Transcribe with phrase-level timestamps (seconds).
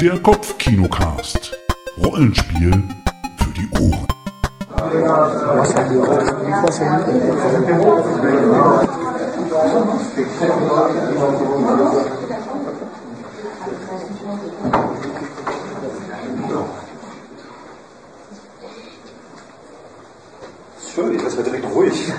[0.00, 1.56] Der Kopfkinocast.
[1.96, 2.70] Rollenspiel
[3.38, 4.06] für die Ohren.
[20.94, 22.12] Schön, das ist ja direkt ruhig.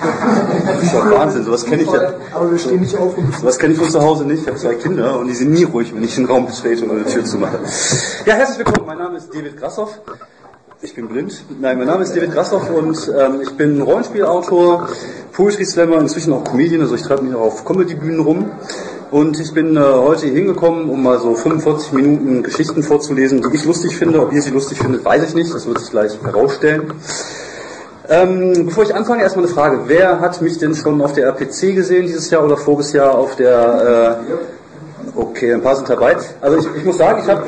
[0.65, 2.13] Das ist ja Wahnsinn, sowas kenne ich ja.
[2.33, 4.43] Aber wir stehen nicht auf Sowas kenne ich von zu Hause nicht.
[4.43, 6.93] Ich habe zwei Kinder und die sind nie ruhig, wenn ich den Raum betrete oder
[6.93, 7.59] eine Tür zumache.
[8.25, 8.85] Ja, herzlich willkommen.
[8.85, 9.99] Mein Name ist David Grassoff.
[10.81, 11.43] Ich bin blind.
[11.59, 14.87] Nein, mein Name ist David Grassoff und ähm, ich bin Rollenspielautor,
[15.33, 16.81] Poetry Slammer, inzwischen auch Comedian.
[16.81, 18.51] Also ich treibe mich auch auf Comedy-Bühnen rum.
[19.09, 23.55] Und ich bin äh, heute hier hingekommen, um mal so 45 Minuten Geschichten vorzulesen, die
[23.55, 24.21] ich lustig finde.
[24.21, 25.51] Ob ihr sie lustig findet, weiß ich nicht.
[25.51, 26.93] Das wird sich gleich herausstellen.
[28.09, 29.79] Ähm, bevor ich anfange, erstmal eine Frage.
[29.87, 33.35] Wer hat mich denn schon auf der RPC gesehen dieses Jahr oder voriges Jahr auf
[33.35, 34.19] der...
[35.15, 36.15] Äh, okay, ein paar sind dabei.
[36.39, 37.43] Also ich, ich muss sagen, ich habe...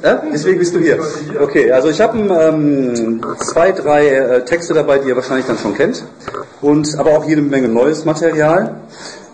[0.00, 0.14] Äh?
[0.32, 0.98] Deswegen bist du hier.
[1.40, 5.74] Okay, also ich habe ähm, zwei, drei äh, Texte dabei, die ihr wahrscheinlich dann schon
[5.74, 6.04] kennt.
[6.62, 8.76] Und aber auch jede Menge neues Material.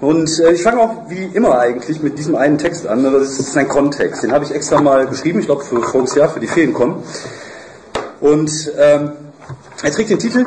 [0.00, 3.04] Und äh, ich fange auch wie immer eigentlich mit diesem einen Text an.
[3.04, 4.24] Das ist ein Kontext.
[4.24, 7.04] Den habe ich extra mal geschrieben, ich glaube für voriges Jahr, für die Feriencon.
[8.20, 8.72] Und...
[8.76, 9.12] Ähm,
[9.82, 10.44] er trägt den Titel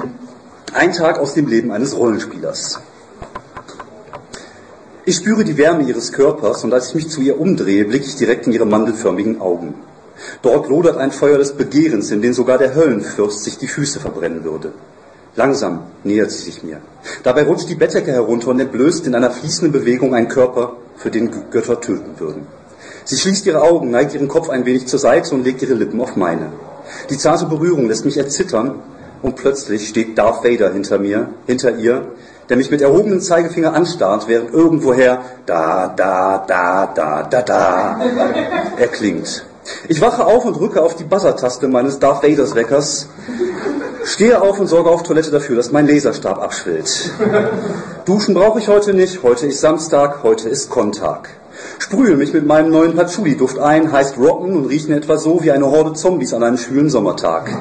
[0.73, 2.79] Ein Tag aus dem Leben eines Rollenspielers.
[5.05, 8.17] Ich spüre die Wärme ihres Körpers und als ich mich zu ihr umdrehe, blicke ich
[8.17, 9.75] direkt in ihre mandelförmigen Augen.
[10.41, 14.43] Dort lodert ein Feuer des Begehrens, in dem sogar der Höllenfürst sich die Füße verbrennen
[14.43, 14.73] würde.
[15.35, 16.81] Langsam nähert sie sich mir.
[17.23, 21.31] Dabei rutscht die Bettdecke herunter und entblößt in einer fließenden Bewegung einen Körper, für den
[21.49, 22.45] Götter töten würden.
[23.05, 25.99] Sie schließt ihre Augen, neigt ihren Kopf ein wenig zur Seite und legt ihre Lippen
[25.99, 26.51] auf meine.
[27.09, 28.75] Die zarte Berührung lässt mich erzittern
[29.21, 32.07] und plötzlich steht Darth Vader hinter mir, hinter ihr,
[32.49, 38.01] der mich mit erhobenem Zeigefinger anstarrt, während irgendwoher da, da, da, da, da, da
[38.77, 39.45] erklingt.
[39.87, 43.07] Ich wache auf und drücke auf die Buzzer-Taste meines Darth Vaders Weckers,
[44.03, 47.11] stehe auf und sorge auf Toilette dafür, dass mein Laserstab abschwillt.
[48.05, 51.29] Duschen brauche ich heute nicht, heute ist Samstag, heute ist Kontag.
[51.77, 55.67] Sprühe mich mit meinem neuen Patchouli-Duft ein, heißt Rocken und riechen etwa so wie eine
[55.69, 57.51] Horde Zombies an einem schwülen Sommertag.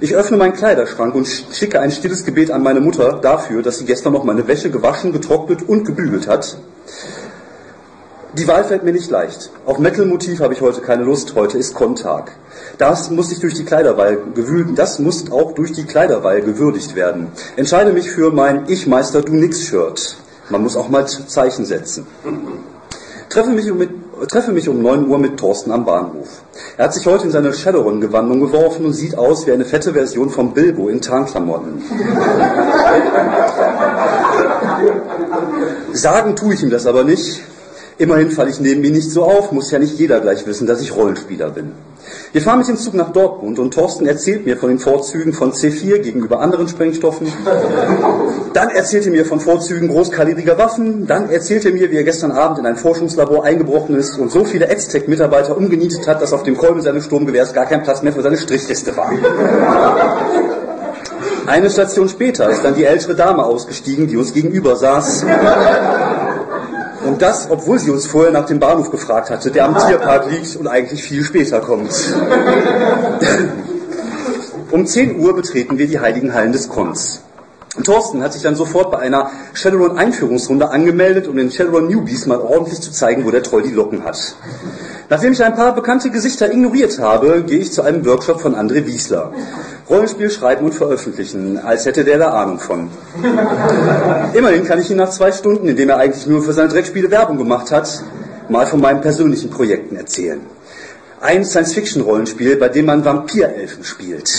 [0.00, 3.84] Ich öffne meinen Kleiderschrank und schicke ein stilles Gebet an meine Mutter dafür, dass sie
[3.84, 6.58] gestern noch meine Wäsche gewaschen, getrocknet und gebügelt hat.
[8.36, 9.50] Die Wahl fällt mir nicht leicht.
[9.64, 11.36] Auf Metal-Motiv habe ich heute keine Lust.
[11.36, 12.32] Heute ist Kontag.
[12.78, 17.28] Das muss ich durch die Kleiderwahl gewühlt, das muss auch durch die Kleiderwahl gewürdigt werden.
[17.54, 20.16] Entscheide mich für mein Ich Meister Du Nix Shirt.
[20.50, 22.06] Man muss auch mal Zeichen setzen.
[23.28, 23.90] Treffe mich, mit,
[24.28, 26.42] treffe mich um 9 Uhr mit Thorsten am Bahnhof.
[26.76, 30.30] Er hat sich heute in seine Shadowrun-Gewandung geworfen und sieht aus wie eine fette Version
[30.30, 31.82] vom Bilbo in Tarnklamotten.
[35.92, 37.42] Sagen tue ich ihm das aber nicht.
[37.96, 40.80] Immerhin falle ich neben ihm nicht so auf, muss ja nicht jeder gleich wissen, dass
[40.80, 41.72] ich Rollenspieler bin.
[42.32, 45.52] Wir fahren mit dem Zug nach Dortmund und Thorsten erzählt mir von den Vorzügen von
[45.52, 47.28] C4 gegenüber anderen Sprengstoffen.
[48.52, 51.06] Dann erzählt er mir von Vorzügen großkalibriger Waffen.
[51.06, 54.44] Dann erzählt er mir, wie er gestern Abend in ein Forschungslabor eingebrochen ist und so
[54.44, 58.22] viele Aztec-Mitarbeiter umgenietet hat, dass auf dem Kolben seines Sturmgewehrs gar kein Platz mehr für
[58.22, 59.12] seine Strichliste war.
[61.46, 65.24] Eine Station später ist dann die ältere Dame ausgestiegen, die uns gegenüber saß.
[67.04, 70.56] Und das, obwohl sie uns vorher nach dem Bahnhof gefragt hatte, der am Tierpark liegt
[70.56, 71.90] und eigentlich viel später kommt.
[74.70, 77.20] Um 10 Uhr betreten wir die heiligen Hallen des Kons.
[77.82, 82.92] Thorsten hat sich dann sofort bei einer Shadowrun-Einführungsrunde angemeldet, um den Shadowrun-Newbies mal ordentlich zu
[82.92, 84.36] zeigen, wo der Troll die Locken hat.
[85.08, 88.86] Nachdem ich ein paar bekannte Gesichter ignoriert habe, gehe ich zu einem Workshop von André
[88.86, 89.32] Wiesler.
[89.88, 92.88] Rollenspiel schreiben und veröffentlichen, als hätte der da Ahnung von.
[94.34, 97.10] Immerhin kann ich ihn nach zwei Stunden, in dem er eigentlich nur für seine Dreckspiele
[97.10, 98.02] Werbung gemacht hat,
[98.48, 100.40] mal von meinen persönlichen Projekten erzählen.
[101.20, 104.30] Ein Science-Fiction-Rollenspiel, bei dem man Vampirelfen spielt.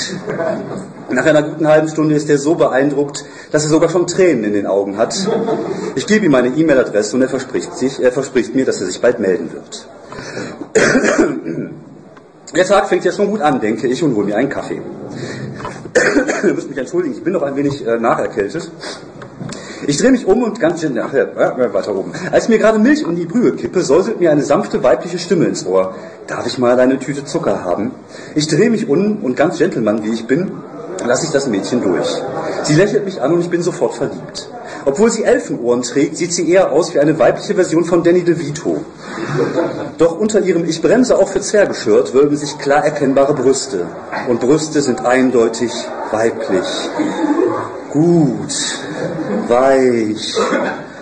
[1.09, 4.53] Nach einer guten halben Stunde ist er so beeindruckt, dass er sogar schon Tränen in
[4.53, 5.15] den Augen hat.
[5.95, 9.01] Ich gebe ihm meine E-Mail-Adresse und er verspricht, sich, er verspricht mir, dass er sich
[9.01, 9.87] bald melden wird.
[12.53, 14.81] Der Tag fängt ja schon gut an, denke ich, und hole mir einen Kaffee.
[16.43, 18.71] Ihr müsst mich entschuldigen, ich bin noch ein wenig äh, nacherkältet.
[19.87, 21.27] Ich drehe mich um und ganz schön, ach, ja,
[21.73, 22.11] weiter oben.
[22.31, 25.65] Als mir gerade Milch in die Brühe kippe, säuselt mir eine sanfte weibliche Stimme ins
[25.65, 25.93] Ohr.
[26.27, 27.91] Darf ich mal eine Tüte Zucker haben?
[28.35, 30.51] Ich drehe mich um und ganz Gentleman wie ich bin,
[31.05, 32.07] lasse ich das Mädchen durch.
[32.63, 34.49] Sie lächelt mich an und ich bin sofort verliebt.
[34.85, 38.85] Obwohl sie Elfenohren trägt, sieht sie eher aus wie eine weibliche Version von Danny DeVito.
[39.97, 43.87] Doch unter ihrem Ich bremse auch für Zwergeshirt wölben sich klar erkennbare Brüste.
[44.27, 45.71] Und Brüste sind eindeutig
[46.11, 46.67] weiblich.
[47.91, 48.53] Gut,
[49.47, 50.35] weich,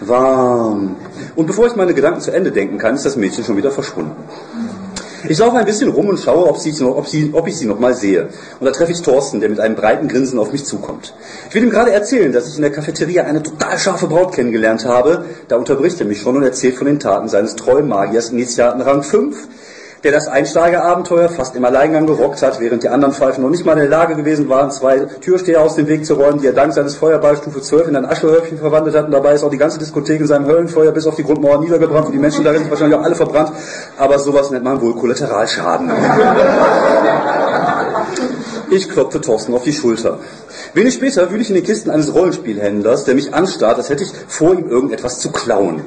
[0.02, 0.96] warm.
[1.36, 4.16] Und bevor ich meine Gedanken zu Ende denken kann, ist das Mädchen schon wieder verschwunden.
[5.30, 7.80] Ich laufe ein bisschen rum und schaue, ob, sie ob, sie, ob ich sie noch
[7.80, 8.28] mal sehe.
[8.60, 11.14] Und da treffe ich Thorsten, der mit einem breiten Grinsen auf mich zukommt.
[11.48, 14.86] Ich will ihm gerade erzählen, dass ich in der Cafeteria eine total scharfe Braut kennengelernt
[14.86, 15.26] habe.
[15.48, 19.02] Da unterbricht er mich schon und erzählt von den Taten seines treuen Magiers Initiaten Rang
[19.02, 19.48] 5,
[20.04, 23.74] der das Einsteigerabenteuer fast im Alleingang gerockt hat, während die anderen Pfeifen noch nicht mal
[23.74, 26.74] in der Lage gewesen waren, zwei Türsteher aus dem Weg zu räumen, die er dank
[26.74, 29.06] seines Feuerballs Stufe 12 in ein Aschehäufchen verwandelt hat.
[29.06, 32.08] Und dabei ist auch die ganze Diskothek in seinem Höllenfeuer bis auf die Grundmauer niedergebrannt
[32.08, 33.54] und die Menschen darin sind wahrscheinlich auch alle verbrannt.
[33.98, 35.92] Aber sowas nennt man wohl Kollateralschaden.
[38.70, 40.20] Ich klopfte Thorsten auf die Schulter.
[40.74, 44.12] Wenig später wühle ich in den Kisten eines Rollenspielhändlers, der mich anstarrt, als hätte ich
[44.28, 45.82] vor ihm irgendetwas zu klauen.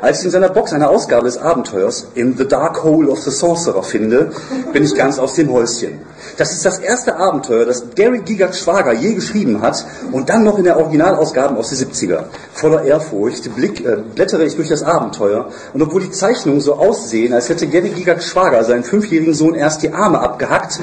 [0.00, 3.30] Als ich in seiner Box eine Ausgabe des Abenteuers In the Dark Hole of the
[3.30, 4.30] Sorcerer finde,
[4.72, 6.00] bin ich ganz aus dem Häuschen.
[6.36, 10.58] Das ist das erste Abenteuer, das Gary Gigac Schwager je geschrieben hat und dann noch
[10.58, 12.24] in der Originalausgabe aus den 70er.
[12.52, 17.32] Voller Ehrfurcht blick, äh, blättere ich durch das Abenteuer und obwohl die Zeichnungen so aussehen,
[17.32, 20.80] als hätte Gary Gigac Schwager seinen fünfjährigen Sohn erst die Arme abgehackt,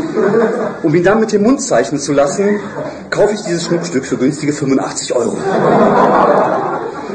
[0.81, 2.59] um ihn dann mit dem Mund zeichnen zu lassen,
[3.09, 5.37] kaufe ich dieses Schmuckstück für günstige 85 Euro.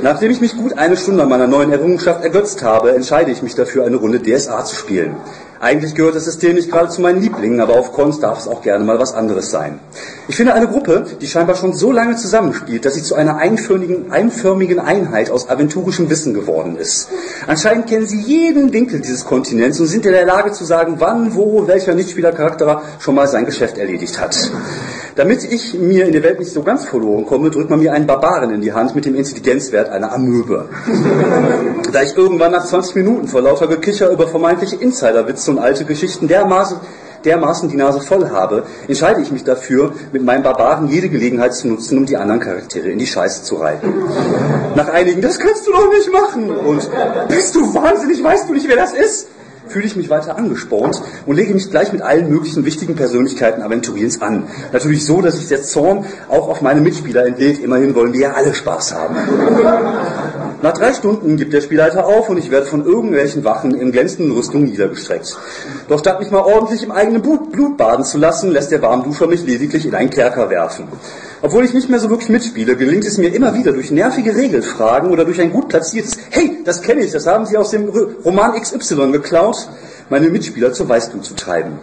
[0.02, 3.54] Nachdem ich mich gut eine Stunde an meiner neuen Errungenschaft ergötzt habe, entscheide ich mich
[3.54, 5.16] dafür, eine Runde DSA zu spielen.
[5.60, 8.62] Eigentlich gehört das System nicht gerade zu meinen Lieblingen, aber auf Cons darf es auch
[8.62, 9.80] gerne mal was anderes sein.
[10.28, 14.12] Ich finde eine Gruppe, die scheinbar schon so lange zusammenspielt, dass sie zu einer einförmigen,
[14.12, 17.08] einförmigen Einheit aus aventurischem Wissen geworden ist.
[17.48, 21.34] Anscheinend kennen sie jeden Winkel dieses Kontinents und sind in der Lage zu sagen, wann,
[21.34, 24.36] wo, welcher Nichtspielercharakter schon mal sein Geschäft erledigt hat.
[25.16, 28.06] Damit ich mir in der Welt nicht so ganz verloren komme, drückt man mir einen
[28.06, 30.68] Barbaren in die Hand mit dem Intelligenzwert einer Amöbe.
[31.92, 36.28] da ich irgendwann nach 20 Minuten vor lauter Gekicher über vermeintliche Insiderwitze und alte Geschichten
[36.28, 36.78] dermaßen
[37.24, 41.68] dermaßen die Nase voll habe, entscheide ich mich dafür, mit meinem Barbaren jede Gelegenheit zu
[41.68, 43.92] nutzen, um die anderen Charaktere in die Scheiße zu reiten.
[44.74, 46.50] Nach einigen, das kannst du doch nicht machen!
[46.50, 46.88] Und
[47.28, 49.28] bist du wahnsinnig, weißt du nicht, wer das ist?
[49.68, 54.20] Fühle ich mich weiter angespornt und lege mich gleich mit allen möglichen wichtigen Persönlichkeiten Aventuriens
[54.22, 54.44] an.
[54.72, 57.62] Natürlich so, dass sich der Zorn auch auf meine Mitspieler entlädt.
[57.62, 59.16] Immerhin wollen wir ja alle Spaß haben.
[60.60, 64.34] Nach drei Stunden gibt der Spielleiter auf und ich werde von irgendwelchen Wachen in glänzenden
[64.34, 65.38] Rüstungen niedergestreckt.
[65.88, 69.44] Doch statt mich mal ordentlich im eigenen Blut baden zu lassen, lässt der Warmduscher mich
[69.44, 70.88] lediglich in einen Kerker werfen.
[71.40, 75.10] Obwohl ich nicht mehr so wirklich mitspiele, gelingt es mir immer wieder durch nervige Regelfragen
[75.10, 77.88] oder durch ein gut platziertes Hey, das kenne ich, das haben Sie aus dem
[78.24, 79.68] Roman XY geklaut,
[80.10, 81.78] meine Mitspieler zur Weißglut zu treiben.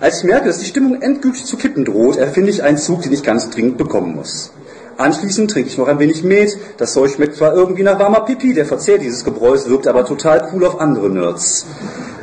[0.00, 3.12] Als ich merke, dass die Stimmung endgültig zu kippen droht, erfinde ich einen Zug, den
[3.12, 4.52] ich ganz dringend bekommen muss.
[4.96, 6.56] Anschließend trinke ich noch ein wenig Met.
[6.76, 10.50] Das Zeug schmeckt zwar irgendwie nach warmer Pipi, der Verzehr dieses Gebräus wirkt aber total
[10.52, 11.66] cool auf andere Nerds.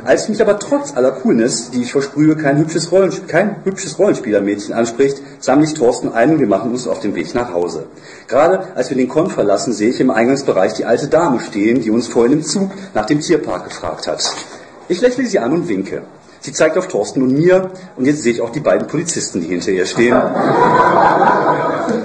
[0.08, 4.72] Als mich aber trotz aller Coolness, die ich versprühe, kein hübsches, Rollensp kein hübsches Rollenspielermädchen
[4.72, 7.84] anspricht, sammle ich Thorsten ein und wir machen uns auf den Weg nach Hause.
[8.26, 11.90] Gerade als wir den Kon verlassen, sehe ich im Eingangsbereich die alte Dame stehen, die
[11.90, 14.24] uns vorhin im Zug nach dem Tierpark gefragt hat.
[14.88, 16.00] Ich lächle sie an und winke.
[16.40, 19.48] Sie zeigt auf Thorsten und mir und jetzt sehe ich auch die beiden Polizisten, die
[19.48, 20.16] hinter ihr stehen.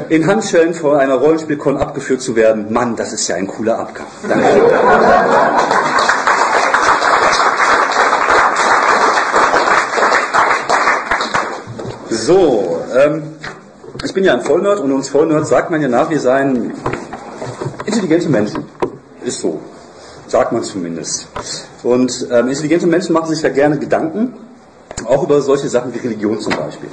[0.09, 4.07] In Handschellen vor einer Rollenspielkon abgeführt zu werden, Mann, das ist ja ein cooler Abgang.
[4.27, 5.82] Danke.
[12.25, 13.21] So, ähm,
[14.01, 16.71] ich bin ja ein Vollnerd und uns Vollnerds sagt man ja nach, wir seien
[17.85, 18.63] intelligente Menschen.
[19.25, 19.59] Ist so.
[20.27, 21.27] Sagt man zumindest.
[21.83, 24.35] Und ähm, intelligente Menschen machen sich ja gerne Gedanken,
[25.03, 26.87] auch über solche Sachen wie Religion zum Beispiel.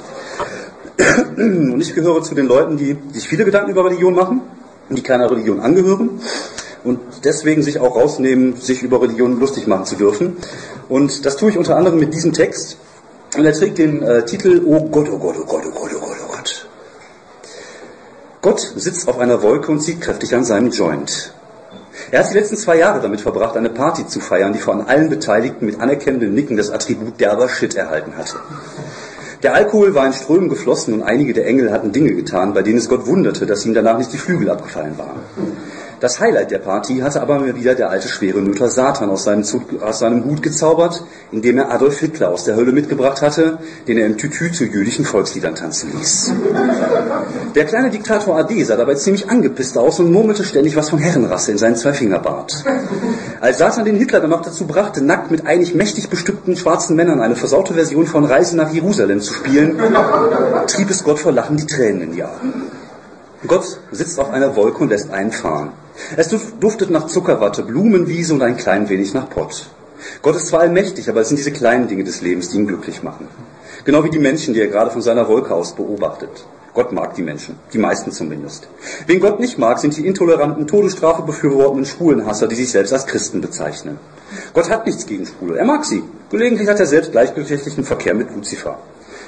[1.37, 4.41] Und ich gehöre zu den Leuten, die sich viele Gedanken über Religion machen,
[4.89, 6.19] die keiner Religion angehören
[6.83, 10.35] und deswegen sich auch rausnehmen, sich über Religion lustig machen zu dürfen.
[10.89, 12.77] Und das tue ich unter anderem mit diesem Text.
[13.37, 15.99] Und er trägt den äh, Titel Oh Gott, oh Gott, oh Gott, oh Gott, oh
[15.99, 16.67] Gott, oh Gott.
[18.41, 21.33] Gott sitzt auf einer Wolke und zieht kräftig an seinem Joint.
[22.09, 25.09] Er hat die letzten zwei Jahre damit verbracht, eine Party zu feiern, die von allen
[25.09, 28.37] Beteiligten mit anerkennendem Nicken das Attribut derber Shit erhalten hatte.
[29.43, 32.77] Der Alkohol war in Strömen geflossen und einige der Engel hatten Dinge getan, bei denen
[32.77, 35.19] es Gott wunderte, dass ihm danach nicht die Flügel abgefallen waren.
[36.01, 39.45] Das Highlight der Party hatte aber wieder der alte schwere Nöter Satan aus seinem,
[39.81, 44.07] aus seinem Hut gezaubert, indem er Adolf Hitler aus der Hölle mitgebracht hatte, den er
[44.07, 46.33] im Tütü zu jüdischen Volksliedern tanzen ließ.
[47.53, 51.51] Der kleine Diktator AD sah dabei ziemlich angepisst aus und murmelte ständig was von Herrenrasse
[51.51, 52.65] in seinen Zweifingerbart.
[53.39, 57.21] Als Satan den Hitler dann noch dazu brachte, nackt mit eigentlich mächtig bestückten schwarzen Männern
[57.21, 59.77] eine versaute Version von Reise nach Jerusalem zu spielen,
[60.65, 62.63] trieb es Gott vor Lachen die Tränen in die Augen.
[63.45, 65.73] Gott sitzt auf einer Wolke und lässt einen fahren.
[66.17, 66.29] Es
[66.59, 69.67] duftet nach Zuckerwatte, Blumenwiese und ein klein wenig nach Pott.
[70.21, 73.03] Gott ist zwar allmächtig, aber es sind diese kleinen Dinge des Lebens, die ihn glücklich
[73.03, 73.27] machen.
[73.85, 76.45] Genau wie die Menschen, die er gerade von seiner Wolke aus beobachtet.
[76.73, 78.67] Gott mag die Menschen, die meisten zumindest.
[79.05, 83.41] Wen Gott nicht mag, sind die intoleranten, Todesstrafe befürwortenden Schwulenhasser, die sich selbst als Christen
[83.41, 83.99] bezeichnen.
[84.53, 86.03] Gott hat nichts gegen Schwule, er mag sie.
[86.29, 88.79] Gelegentlich hat er selbst gleichgeschlechtlichen Verkehr mit Luzifer.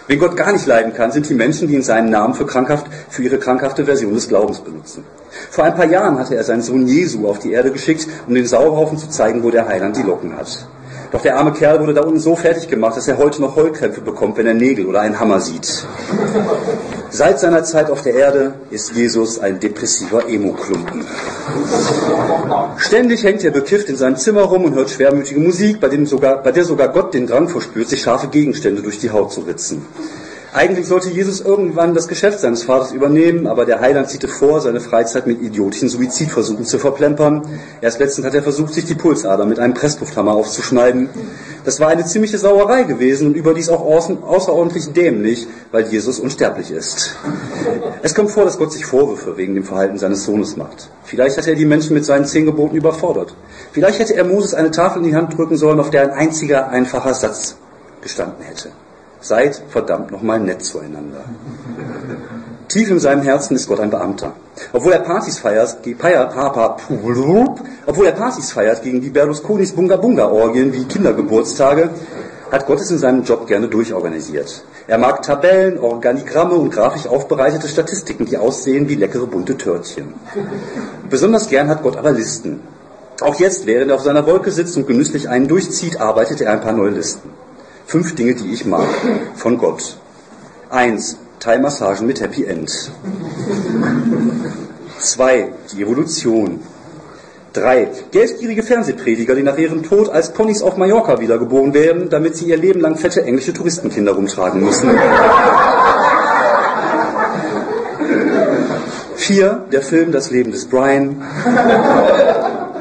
[0.07, 2.87] Wen Gott gar nicht leiden kann, sind die Menschen, die in seinen Namen für, krankhaft,
[3.09, 5.05] für ihre krankhafte Version des Glaubens benutzen.
[5.49, 8.45] Vor ein paar Jahren hatte er seinen Sohn Jesu auf die Erde geschickt, um den
[8.45, 10.67] Sauerhaufen zu zeigen, wo der Heiland die Locken hat.
[11.13, 14.01] Doch der arme Kerl wurde da unten so fertig gemacht, dass er heute noch Heulkrämpfe
[14.01, 15.85] bekommt, wenn er Nägel oder einen Hammer sieht.
[17.11, 21.05] Seit seiner Zeit auf der Erde ist Jesus ein depressiver Emo-Klumpen.
[22.77, 26.41] Ständig hängt er bekifft in seinem Zimmer rum und hört schwermütige Musik, bei, dem sogar,
[26.41, 29.85] bei der sogar Gott den Drang verspürt, sich scharfe Gegenstände durch die Haut zu ritzen.
[30.55, 34.79] Eigentlich sollte Jesus irgendwann das Geschäft seines Vaters übernehmen, aber der Heiland zieht vor, seine
[34.79, 37.41] Freizeit mit idiotischen Suizidversuchen zu verplempern.
[37.81, 41.09] Erst letztens hat er versucht, sich die Pulsader mit einem Presslufthammer aufzuschneiden.
[41.65, 47.15] Das war eine ziemliche Sauerei gewesen und überdies auch außerordentlich dämlich, weil Jesus unsterblich ist.
[48.03, 50.87] Es kommt vor, dass Gott sich Vorwürfe wegen dem Verhalten seines Sohnes macht.
[51.03, 53.33] Vielleicht hat er die Menschen mit seinen zehn Geboten überfordert.
[53.71, 56.69] Vielleicht hätte er Moses eine Tafel in die Hand drücken sollen, auf der ein einziger
[56.69, 57.55] einfacher Satz
[58.01, 58.69] gestanden hätte.
[59.23, 61.23] Seid verdammt nochmal nett zueinander.
[62.67, 64.33] Tief in seinem Herzen ist Gott ein Beamter.
[64.73, 65.77] Obwohl er Partys feiert,
[67.85, 71.89] obwohl er Partys feiert gegen die Berlusconis Bunga-Bunga-Orgien wie Kindergeburtstage,
[72.51, 74.65] hat Gott es in seinem Job gerne durchorganisiert.
[74.87, 80.13] Er mag Tabellen, Organigramme und grafisch aufbereitete Statistiken, die aussehen wie leckere bunte Törtchen.
[81.09, 82.59] Besonders gern hat Gott aber Listen.
[83.21, 86.61] Auch jetzt, während er auf seiner Wolke sitzt und genüsslich einen durchzieht, arbeitet er ein
[86.61, 87.29] paar neue Listen.
[87.85, 88.87] Fünf Dinge, die ich mag
[89.35, 89.97] von Gott.
[90.69, 92.91] Eins, Thai-Massagen mit Happy End.
[94.99, 96.61] Zwei, die Evolution.
[97.51, 102.45] Drei, geldgierige Fernsehprediger, die nach ihrem Tod als Ponys auf Mallorca wiedergeboren werden, damit sie
[102.45, 104.89] ihr Leben lang fette englische Touristenkinder rumtragen müssen.
[109.15, 111.21] Vier, der Film Das Leben des Brian.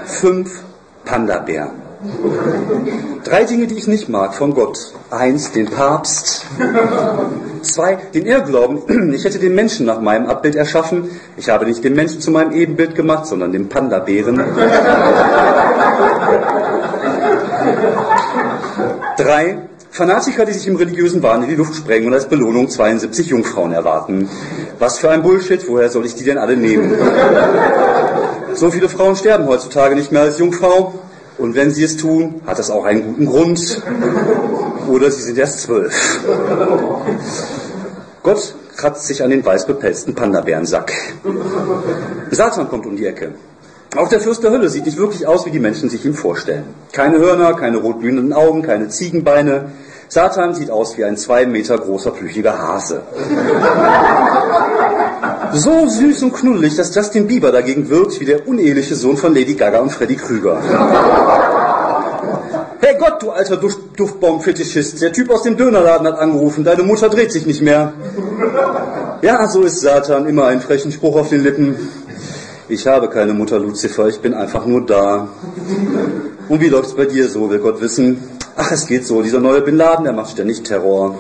[0.07, 0.63] Fünf,
[1.05, 1.71] Panda-Bär.
[3.25, 4.93] Drei Dinge, die ich nicht mag von Gott.
[5.11, 6.45] Eins, den Papst.
[7.63, 9.13] Zwei, den Irrglauben.
[9.15, 11.09] Ich hätte den Menschen nach meinem Abbild erschaffen.
[11.37, 14.39] Ich habe nicht den Menschen zu meinem Ebenbild gemacht, sondern den Panda-Bären.
[19.17, 19.59] Drei,
[19.91, 23.73] Fanatiker, die sich im religiösen Wahn in die Luft sprengen und als Belohnung 72 Jungfrauen
[23.73, 24.29] erwarten.
[24.79, 26.93] Was für ein Bullshit, woher soll ich die denn alle nehmen?
[28.55, 30.95] So viele Frauen sterben heutzutage nicht mehr als Jungfrau.
[31.43, 33.83] Und wenn sie es tun, hat das auch einen guten Grund.
[34.89, 35.93] Oder sie sind erst zwölf.
[38.23, 40.93] Gott kratzt sich an den weiß bepelzten Panda-Bärensack.
[42.31, 43.33] Satan kommt um die Ecke.
[43.97, 46.65] Auch der Fürst der Hölle sieht nicht wirklich aus, wie die Menschen sich ihn vorstellen.
[46.93, 49.73] Keine Hörner, keine rotglühenden Augen, keine Ziegenbeine.
[50.09, 53.03] Satan sieht aus wie ein zwei Meter großer, plüchiger Hase.
[55.55, 59.55] So süß und knuddelig, dass Justin Bieber dagegen wirkt wie der uneheliche Sohn von Lady
[59.55, 60.63] Gaga und Freddy Krüger.
[62.85, 67.31] Hey Gott, du alter Duftbaum-Fetischist, der Typ aus dem Dönerladen hat angerufen, deine Mutter dreht
[67.31, 67.93] sich nicht mehr.
[69.23, 71.77] Ja, so ist Satan, immer einen frechen Spruch auf den Lippen.
[72.69, 75.29] Ich habe keine Mutter, Lucifer, ich bin einfach nur da.
[76.49, 78.21] Und wie läuft's bei dir so, will Gott wissen?
[78.57, 81.17] Ach, es geht so, dieser neue Bin Laden, der macht ständig Terror.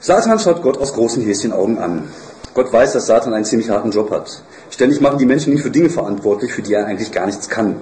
[0.00, 2.04] Satan schaut Gott aus großen Häschenaugen an.
[2.54, 4.42] Gott weiß, dass Satan einen ziemlich harten Job hat.
[4.70, 7.76] Ständig machen die Menschen ihn für Dinge verantwortlich, für die er eigentlich gar nichts kann.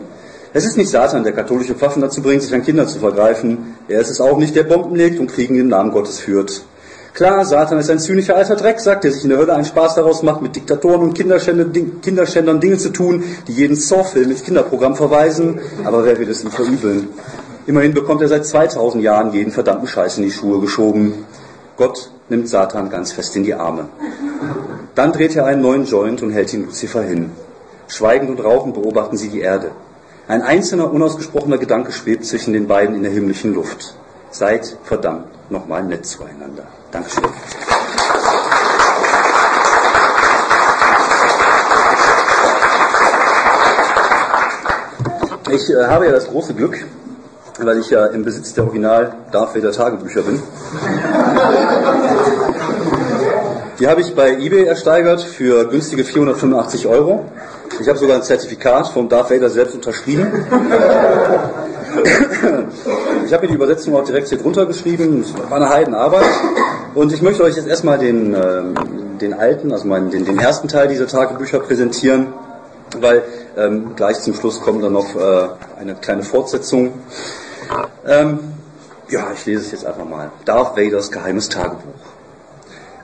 [0.52, 3.76] Es ist nicht Satan, der katholische Pfaffen dazu bringt, sich an Kinder zu vergreifen.
[3.86, 6.64] Er ist es auch nicht, der Bomben legt und Kriegen im Namen Gottes führt.
[7.14, 10.24] Klar, Satan ist ein zynischer alter Drecksack, der sich in der Hölle einen Spaß daraus
[10.24, 15.60] macht, mit Diktatoren und Kinderschändern Dinge zu tun, die jeden Saw-Film ins Kinderprogramm verweisen.
[15.84, 17.10] Aber wer will es ihm verübeln?
[17.66, 21.26] Immerhin bekommt er seit 2000 Jahren jeden verdammten Scheiß in die Schuhe geschoben.
[21.76, 23.88] Gott nimmt Satan ganz fest in die Arme.
[24.96, 27.30] Dann dreht er einen neuen Joint und hält ihn Lucifer hin.
[27.86, 29.70] Schweigend und rauchend beobachten sie die Erde.
[30.30, 33.96] Ein einzelner, unausgesprochener Gedanke schwebt zwischen den beiden in der himmlischen Luft.
[34.30, 36.68] Seid verdammt nochmal nett zueinander.
[36.92, 37.24] Dankeschön.
[45.50, 46.78] Ich äh, habe ja das große Glück,
[47.58, 50.40] weil ich ja im Besitz der Original Darth Tagebücher bin.
[53.80, 57.24] Die habe ich bei eBay ersteigert für günstige 485 Euro.
[57.80, 60.30] Ich habe sogar ein Zertifikat vom Darth Vader selbst unterschrieben.
[63.26, 65.22] Ich habe mir die Übersetzung auch direkt hier drunter geschrieben.
[65.22, 66.24] Es war eine Heidenarbeit.
[66.94, 68.74] Und ich möchte euch jetzt erstmal den, ähm,
[69.20, 72.28] den alten, also meinen, den, den ersten Teil dieser Tagebücher präsentieren,
[72.98, 73.22] weil
[73.56, 76.92] ähm, gleich zum Schluss kommt dann noch äh, eine kleine Fortsetzung.
[78.06, 78.38] Ähm,
[79.08, 80.30] ja, ich lese es jetzt einfach mal.
[80.44, 82.19] Darth Vaders geheimes Tagebuch.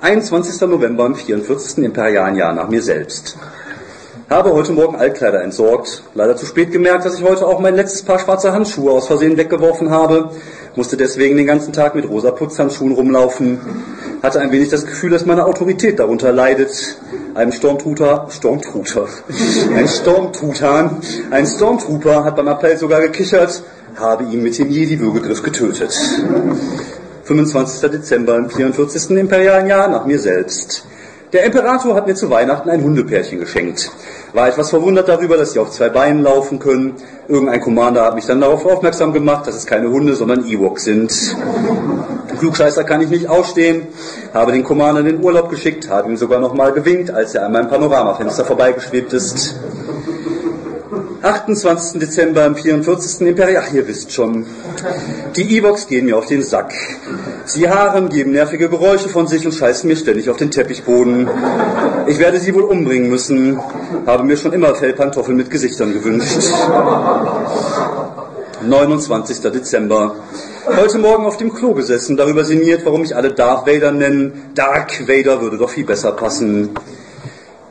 [0.06, 0.60] 21.
[0.68, 1.78] November im 44.
[1.78, 3.36] imperialen Jahr nach mir selbst.
[4.30, 6.04] Habe heute Morgen Altkleider entsorgt.
[6.14, 9.36] Leider zu spät gemerkt, dass ich heute auch mein letztes Paar schwarzer Handschuhe aus Versehen
[9.36, 10.30] weggeworfen habe.
[10.76, 13.58] Musste deswegen den ganzen Tag mit rosa Putzhandschuhen rumlaufen.
[14.22, 16.98] Hatte ein wenig das Gefühl, dass meine Autorität darunter leidet.
[17.34, 19.08] Ein Stormtrooper, Stormtrooper,
[19.74, 21.00] ein Stormtrutan,
[21.32, 23.60] ein Stormtrooper hat beim Appell sogar gekichert,
[23.96, 25.98] habe ihn mit dem Jedi-Würgegriff getötet.
[27.26, 27.90] 25.
[27.90, 29.10] Dezember im 44.
[29.10, 30.86] imperialen Jahr nach mir selbst.
[31.32, 33.90] Der Imperator hat mir zu Weihnachten ein Hundepärchen geschenkt.
[34.32, 36.94] War etwas verwundert darüber, dass sie auf zwei Beinen laufen können.
[37.26, 41.36] Irgendein Commander hat mich dann darauf aufmerksam gemacht, dass es keine Hunde, sondern Ewoks sind.
[42.38, 43.88] Klugscheißer kann ich nicht ausstehen.
[44.32, 47.52] Habe den Commander in den Urlaub geschickt, habe ihm sogar nochmal gewinkt, als er an
[47.52, 49.56] meinem Panoramafenster vorbeigeschwebt ist.
[51.26, 51.98] 28.
[51.98, 53.26] Dezember im 44.
[53.26, 53.64] Imperial.
[53.66, 54.46] Ach, ihr wisst schon.
[55.34, 56.72] Die Evox gehen mir auf den Sack.
[57.46, 61.28] Sie haaren, geben nervige Geräusche von sich und scheißen mir ständig auf den Teppichboden.
[62.06, 63.58] Ich werde sie wohl umbringen müssen.
[64.06, 66.38] Habe mir schon immer Fellpantoffeln mit Gesichtern gewünscht.
[68.64, 69.40] 29.
[69.50, 70.14] Dezember.
[70.76, 74.50] Heute Morgen auf dem Klo gesessen, darüber sinniert, warum mich alle Darth Vader nennen.
[74.54, 76.70] Dark Vader würde doch viel besser passen.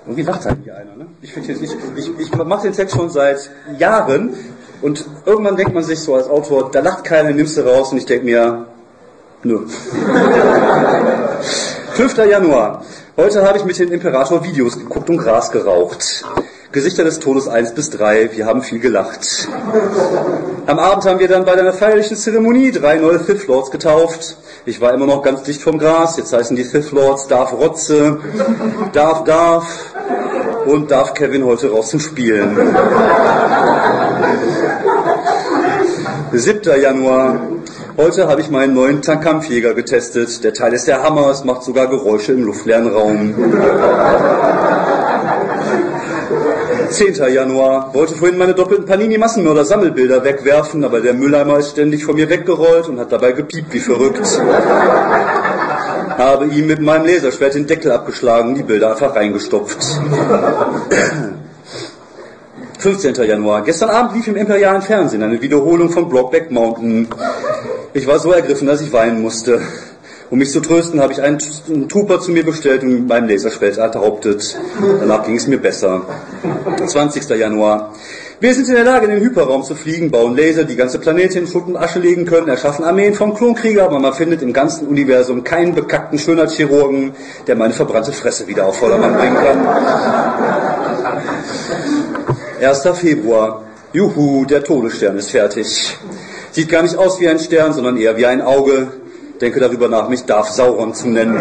[0.05, 1.07] Irgendwie lacht halt hier einer, ne?
[1.21, 4.35] Ich, ich, ich, ich mache den Text schon seit Jahren
[4.81, 7.97] und irgendwann denkt man sich so als Autor, da lacht keiner, nimmst du raus und
[7.97, 8.67] ich denke mir,
[9.43, 9.65] nö.
[11.95, 12.17] 5.
[12.17, 12.83] Januar.
[13.17, 16.25] Heute habe ich mit dem Imperator Videos geguckt und Gras geraucht.
[16.74, 19.47] Gesichter des Todes 1 bis 3, wir haben viel gelacht.
[20.65, 24.35] Am Abend haben wir dann bei einer feierlichen Zeremonie drei neue Fifth Lords getauft.
[24.65, 28.19] Ich war immer noch ganz dicht vom Gras, jetzt heißen die Fifth Lords Darf Rotze,
[28.91, 29.95] Darf Darf
[30.65, 32.57] und darf Kevin heute zum Spielen.
[36.31, 36.81] 7.
[36.81, 37.39] Januar.
[37.97, 40.43] Heute habe ich meinen neuen Kampfjäger getestet.
[40.43, 43.33] Der Teil ist der Hammer, es macht sogar Geräusche im luftleeren Raum.
[46.89, 47.15] 10.
[47.33, 47.94] Januar.
[47.94, 53.00] Wollte vorhin meine doppelten Panini-Massenmörder-Sammelbilder wegwerfen, aber der Mülleimer ist ständig von mir weggerollt und
[53.00, 54.41] hat dabei gepiept wie verrückt.
[56.18, 59.78] Habe ihm mit meinem Laserschwert den Deckel abgeschlagen, die Bilder einfach reingestopft.
[62.86, 63.16] 15.
[63.16, 63.64] Januar.
[63.64, 67.08] Gestern Abend lief im imperialen Fernsehen eine Wiederholung von Brockback Mountain.
[67.94, 69.60] Ich war so ergriffen, dass ich weinen musste.
[70.30, 71.40] Um mich zu trösten, habe ich einen,
[71.90, 74.56] Trooper zu mir bestellt und meinem Laserschwert enthauptet.
[75.00, 76.04] Danach ging es mir besser.
[76.86, 77.28] 20.
[77.30, 77.94] Januar.
[78.41, 81.39] Wir sind in der Lage, in den Hyperraum zu fliegen, bauen Laser, die ganze Planete
[81.39, 84.87] in Schutt und Asche legen können, erschaffen Armeen von Klonkrieger, aber man findet im ganzen
[84.87, 87.13] Universum keinen bekackten Schönheitschirurgen,
[87.48, 89.65] der meine verbrannte Fresse wieder auf Vordermann bringen kann.
[92.61, 92.87] 1.
[93.00, 93.63] Februar.
[93.93, 95.98] Juhu, der Todesstern ist fertig.
[96.51, 98.87] Sieht gar nicht aus wie ein Stern, sondern eher wie ein Auge.
[99.39, 101.37] Denke darüber nach, mich Darf Sauron zu nennen.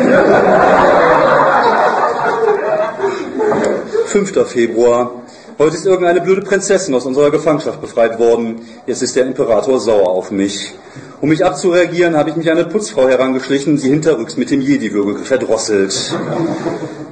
[4.07, 4.49] 5.
[4.49, 5.24] Februar.
[5.57, 8.63] Heute ist irgendeine blöde Prinzessin aus unserer Gefangenschaft befreit worden.
[8.89, 10.75] Jetzt ist der Imperator sauer auf mich.
[11.21, 15.25] Um mich abzureagieren, habe ich mich an eine Putzfrau herangeschlichen, sie hinterrücks mit dem Jedi-Würgel
[15.25, 16.13] verdrosselt.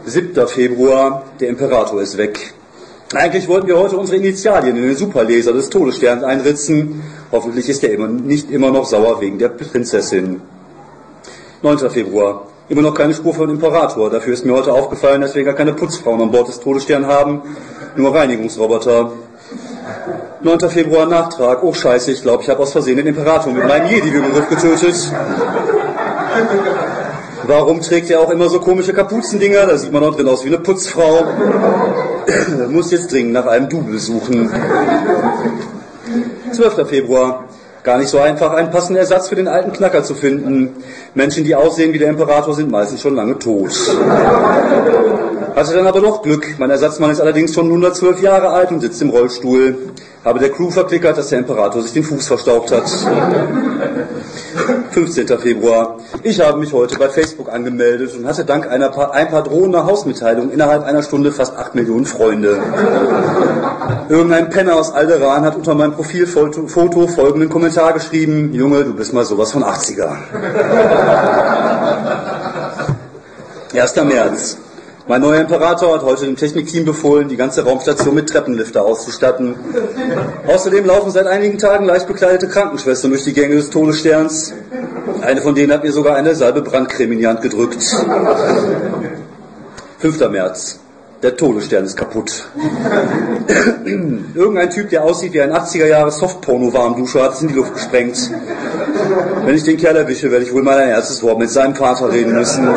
[0.07, 0.49] 7.
[0.49, 2.53] Februar, der Imperator ist weg.
[3.15, 7.01] Eigentlich wollten wir heute unsere Initialien in den Superlaser des Todessterns einritzen.
[7.31, 10.41] Hoffentlich ist er immer, nicht immer noch sauer wegen der Prinzessin.
[11.63, 11.79] 9.
[11.91, 12.49] Februar.
[12.69, 14.11] Immer noch keine Spur von Imperator.
[14.11, 17.43] Dafür ist mir heute aufgefallen, dass wir gar keine Putzfrauen an Bord des Todessterns haben,
[17.97, 19.13] nur Reinigungsroboter.
[20.43, 20.71] 9.
[20.71, 21.63] Februar Nachtrag.
[21.63, 25.13] Oh scheiße, ich glaube, ich habe aus Versehen den Imperator mit meinem Jedi-Begriff getötet.
[27.45, 29.67] Warum trägt er auch immer so komische Kapuzendinger?
[29.67, 31.27] Da sieht man auch drin aus wie eine Putzfrau.
[32.71, 34.51] Muss jetzt dringend nach einem Double suchen.
[36.53, 36.89] 12.
[36.89, 37.45] Februar.
[37.85, 40.77] Gar nicht so einfach, einen passenden Ersatz für den alten Knacker zu finden.
[41.15, 43.73] Menschen, die aussehen wie der Imperator, sind meistens schon lange tot.
[45.57, 46.47] Hatte dann aber doch Glück.
[46.59, 49.77] Mein Ersatzmann ist allerdings schon 112 Jahre alt und sitzt im Rollstuhl.
[50.25, 52.89] Habe der Crew verklickert, dass der Imperator sich den Fuß verstaucht hat.
[54.93, 55.27] 15.
[55.39, 55.99] Februar.
[56.23, 59.85] Ich habe mich heute bei Facebook angemeldet und hatte dank einer paar, ein paar drohender
[59.87, 62.61] Hausmitteilungen innerhalb einer Stunde fast 8 Millionen Freunde.
[64.09, 66.67] Irgendein Penner aus Alderan hat unter meinem Profilfoto
[67.07, 70.17] folgenden Kommentar geschrieben, Junge, du bist mal sowas von 80er.
[73.75, 73.97] 1.
[74.05, 74.59] März.
[75.09, 79.57] Mein neuer Imperator hat heute dem Technikteam befohlen, die ganze Raumstation mit Treppenlifter auszustatten.
[80.47, 84.53] Außerdem laufen seit einigen Tagen leicht bekleidete Krankenschwestern durch die Gänge des Todessterns.
[85.21, 87.83] Eine von denen hat mir sogar eine Salbe Brandcreme in die Hand gedrückt.
[89.99, 90.29] 5.
[90.31, 90.82] März.
[91.23, 92.49] Der Todesstern ist kaputt.
[94.35, 98.19] Irgendein Typ, der aussieht wie ein 80er Jahre Softporno-Warmduscher, hat es in die Luft gesprengt.
[99.45, 102.11] Wenn ich den Kerl erwische, werde ich wohl mal ein erstes Wort mit seinem Vater
[102.13, 102.69] reden müssen.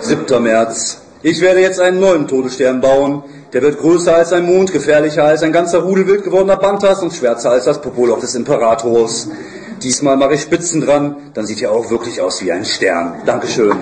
[0.00, 0.42] 7.
[0.42, 0.98] März.
[1.22, 3.22] Ich werde jetzt einen neuen Todesstern bauen.
[3.52, 7.12] Der wird größer als ein Mond, gefährlicher als ein ganzer Rudel wild gewordener Panthers und
[7.12, 9.28] schwärzer als das Popoloch des Imperators.
[9.82, 13.14] Diesmal mache ich Spitzen dran, dann sieht er auch wirklich aus wie ein Stern.
[13.26, 13.76] Dankeschön.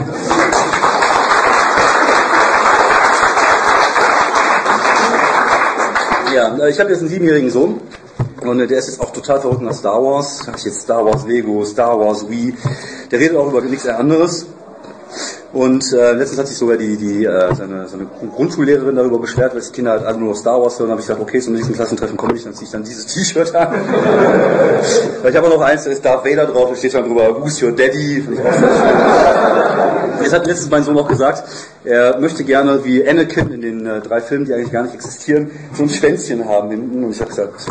[6.35, 7.81] Ja, äh, ich habe jetzt einen siebenjährigen Sohn
[8.43, 10.39] und äh, der ist jetzt auch total verrückt nach Star Wars.
[10.45, 12.55] Sag ich jetzt Star Wars Lego, Star Wars Wii.
[13.11, 14.47] Der redet auch über nichts anderes.
[15.53, 19.61] Und äh, letztens hat sich sogar die, die äh, seine, seine Grundschullehrerin darüber beschwert, weil
[19.61, 20.89] die Kinder halt alle nur Star Wars hören.
[20.89, 23.07] Da habe ich gesagt, okay, zum nächsten Klassentreffen komme ich, dann ziehe ich dann dieses
[23.07, 23.75] T-Shirt an.
[25.29, 27.63] ich habe auch noch eins, da ist Darth Vader drauf, da steht dann drüber, Who's
[27.63, 28.27] your daddy?
[30.21, 31.45] Jetzt hat letztens mein Sohn auch gesagt,
[31.85, 35.51] er möchte gerne wie Anakin in den äh, drei Filmen, die eigentlich gar nicht existieren,
[35.75, 37.05] so ein Schwänzchen haben hinten.
[37.05, 37.67] Und ich habe gesagt,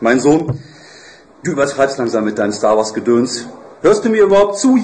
[0.00, 0.58] mein Sohn,
[1.42, 3.46] du übertreibst langsam mit deinen Star Wars Gedöns.
[3.82, 4.78] Hörst du mir überhaupt zu?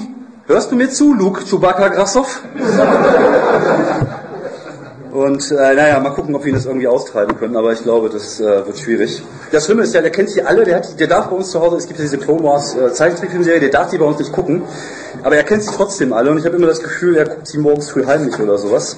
[0.47, 2.41] Hörst du mir zu, Luke Chewbacca Grassoff?
[5.15, 8.09] Und äh, naja, mal gucken, ob wir ihn das irgendwie austreiben können, aber ich glaube,
[8.09, 9.23] das äh, wird schwierig.
[9.49, 11.61] Das Schlimme ist ja, der kennt sie alle, der, hat, der darf bei uns zu
[11.61, 14.33] Hause, es gibt ja diese Clone Wars äh, Zeichentrickfilmserie, der darf die bei uns nicht
[14.33, 14.63] gucken,
[15.23, 17.59] aber er kennt sie trotzdem alle und ich habe immer das Gefühl, er guckt sie
[17.59, 18.97] morgens früh heimlich oder sowas.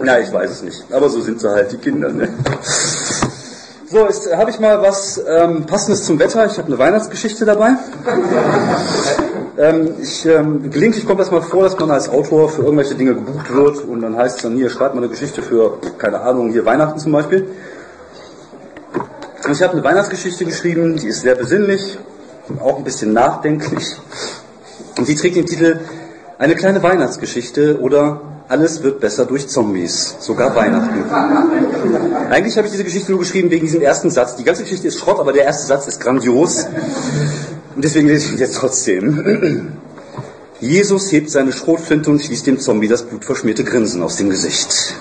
[0.00, 2.10] Na, ich weiß es nicht, aber so sind sie halt, die Kinder.
[2.10, 2.28] Ne?
[3.90, 6.46] So, jetzt habe ich mal was ähm, Passendes zum Wetter.
[6.46, 7.70] Ich habe eine Weihnachtsgeschichte dabei.
[9.58, 13.14] Ähm, ich, ähm, gelegentlich kommt das mal vor, dass man als Autor für irgendwelche Dinge
[13.14, 16.52] gebucht wird und dann heißt es dann hier, schreibt mal eine Geschichte für, keine Ahnung,
[16.52, 17.48] hier Weihnachten zum Beispiel.
[19.44, 21.98] Und ich habe eine Weihnachtsgeschichte geschrieben, die ist sehr besinnlich,
[22.60, 23.96] auch ein bisschen nachdenklich.
[24.96, 25.80] Und sie trägt den Titel
[26.38, 31.04] Eine kleine Weihnachtsgeschichte oder alles wird besser durch Zombies, sogar Weihnachten.
[32.30, 34.36] Eigentlich habe ich diese Geschichte nur geschrieben wegen diesem ersten Satz.
[34.36, 36.64] Die ganze Geschichte ist Schrott, aber der erste Satz ist grandios.
[37.78, 39.68] Und deswegen lese ich ihn jetzt trotzdem.
[40.58, 44.96] Jesus hebt seine Schrotflinte und schießt dem Zombie das blutverschmierte Grinsen aus dem Gesicht.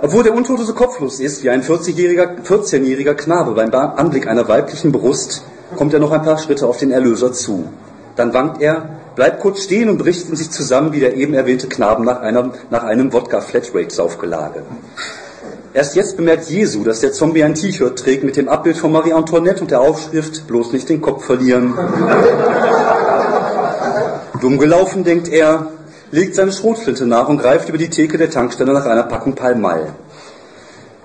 [0.00, 4.92] Obwohl der Untote so kopflos ist wie ein 40-jähriger 14-jähriger Knabe beim Anblick einer weiblichen
[4.92, 5.44] Brust,
[5.76, 7.68] kommt er noch ein paar Schritte auf den Erlöser zu.
[8.16, 11.68] Dann wankt er, bleibt kurz stehen und bricht in sich zusammen wie der eben erwähnte
[11.68, 14.62] Knaben nach, einer, nach einem Wodka-Flatrate-Saufgelage.
[15.76, 19.12] Erst jetzt bemerkt Jesu, dass der Zombie ein T-Shirt trägt mit dem Abbild von Marie
[19.12, 21.74] Antoinette und der Aufschrift bloß nicht den Kopf verlieren.
[24.40, 25.66] Dumm gelaufen, denkt er,
[26.12, 29.88] legt seine Schrotflinte nach und greift über die Theke der Tankstelle nach einer Packung Palmall.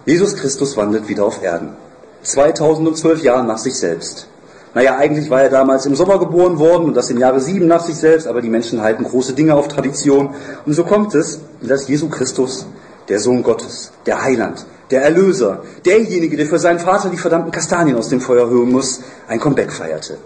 [0.05, 1.75] Jesus Christus wandelt wieder auf Erden.
[2.23, 4.29] 2012 Jahre nach sich selbst.
[4.73, 7.83] Naja, eigentlich war er damals im Sommer geboren worden und das im Jahre 7 nach
[7.83, 10.33] sich selbst, aber die Menschen halten große Dinge auf Tradition.
[10.65, 12.67] Und so kommt es, dass Jesu Christus
[13.09, 17.97] der Sohn Gottes, der Heiland, der Erlöser, derjenige, der für seinen Vater die verdammten Kastanien
[17.97, 20.17] aus dem Feuer hören muss, ein Comeback feierte.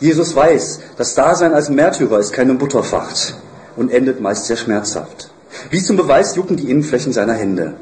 [0.00, 3.34] Jesus weiß, das Dasein als Märtyrer ist keine Butterfacht
[3.76, 5.30] und endet meist sehr schmerzhaft.
[5.70, 7.74] Wie zum Beweis jucken die Innenflächen seiner Hände.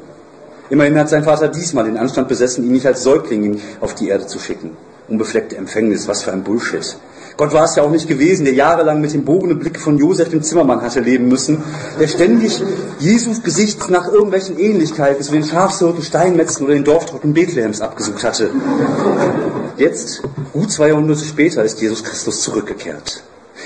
[0.69, 4.27] Immerhin hat sein Vater diesmal den Anstand besessen, ihn nicht als Säugling auf die Erde
[4.27, 4.77] zu schicken.
[5.07, 6.97] Unbefleckte Empfängnis, was für ein Bullshit.
[7.37, 10.29] Gott war es ja auch nicht gewesen, der jahrelang mit dem bogenen Blick von Josef
[10.29, 11.61] dem Zimmermann hatte leben müssen,
[11.99, 12.61] der ständig
[12.99, 18.51] Jesus Gesicht nach irgendwelchen Ähnlichkeiten zu den Schafshirten, Steinmetzen oder den Dorftrocken Bethlehems abgesucht hatte.
[19.75, 20.21] Jetzt,
[20.53, 23.21] gut zwei Jahrhunderte später, ist Jesus Christus zurückgekehrt.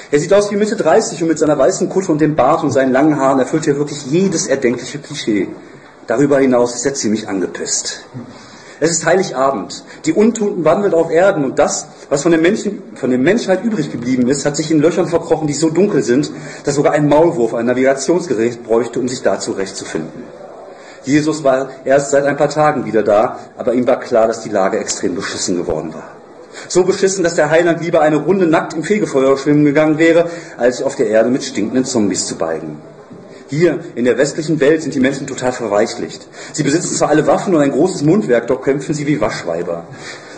[0.10, 2.72] Er sieht aus wie Mitte 30 und mit seiner weißen Kutte und dem Bart und
[2.72, 5.48] seinen langen Haaren erfüllt er wirklich jedes erdenkliche Klischee.
[6.08, 8.04] Darüber hinaus ist er ziemlich angepisst.
[8.82, 9.84] Es ist Heiligabend.
[10.06, 13.92] Die Untoten wandelt auf Erden und das, was von, den Menschen, von der Menschheit übrig
[13.92, 16.32] geblieben ist, hat sich in Löchern verkrochen, die so dunkel sind,
[16.63, 20.24] dass sogar ein Maulwurf ein Navigationsgerät bräuchte, um sich da zurechtzufinden.
[21.04, 24.50] Jesus war erst seit ein paar Tagen wieder da, aber ihm war klar, dass die
[24.50, 26.12] Lage extrem beschissen geworden war.
[26.68, 30.82] So beschissen, dass der Heiland lieber eine Runde nackt im Fegefeuer schwimmen gegangen wäre, als
[30.82, 32.78] auf der Erde mit stinkenden Zombies zu balgen.
[33.50, 36.28] Hier in der westlichen Welt sind die Menschen total verweichlicht.
[36.54, 39.86] Sie besitzen zwar alle Waffen und ein großes Mundwerk, doch kämpfen sie wie Waschweiber.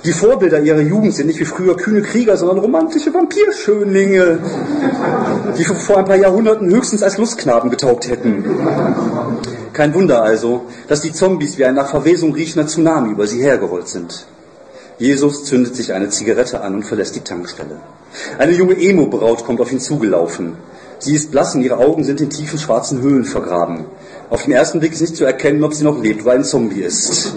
[0.06, 4.40] Die Vorbilder ihrer Jugend sind nicht wie früher kühne Krieger, sondern romantische Vampirschönlinge,
[5.58, 8.46] die vor ein paar Jahrhunderten höchstens als Lustknaben getaugt hätten.
[9.74, 13.90] Kein Wunder also, dass die Zombies wie ein nach Verwesung riechender Tsunami über sie hergerollt
[13.90, 14.26] sind.
[14.98, 17.78] Jesus zündet sich eine Zigarette an und verlässt die Tankstelle.
[18.38, 20.56] Eine junge Emo-Braut kommt auf ihn zugelaufen.
[21.02, 23.86] Sie ist blass und ihre Augen sind in tiefen schwarzen Höhlen vergraben.
[24.30, 26.84] Auf den ersten Blick ist nicht zu erkennen, ob sie noch lebt oder ein Zombie
[26.84, 27.36] ist.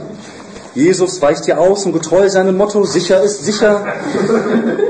[0.75, 3.87] Jesus weicht ihr aus und getreu seinem Motto, sicher ist sicher,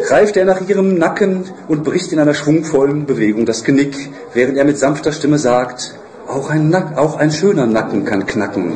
[0.08, 4.64] greift er nach ihrem Nacken und bricht in einer schwungvollen Bewegung das Genick, während er
[4.64, 5.94] mit sanfter Stimme sagt,
[6.26, 8.72] auch ein, Nack, auch ein schöner Nacken kann knacken.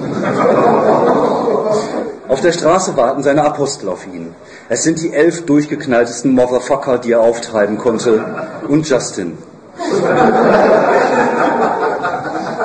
[2.28, 4.32] Auf der Straße warten seine Apostel auf ihn.
[4.68, 8.24] Es sind die elf durchgeknalltesten Motherfucker, die er auftreiben konnte,
[8.68, 9.38] und Justin.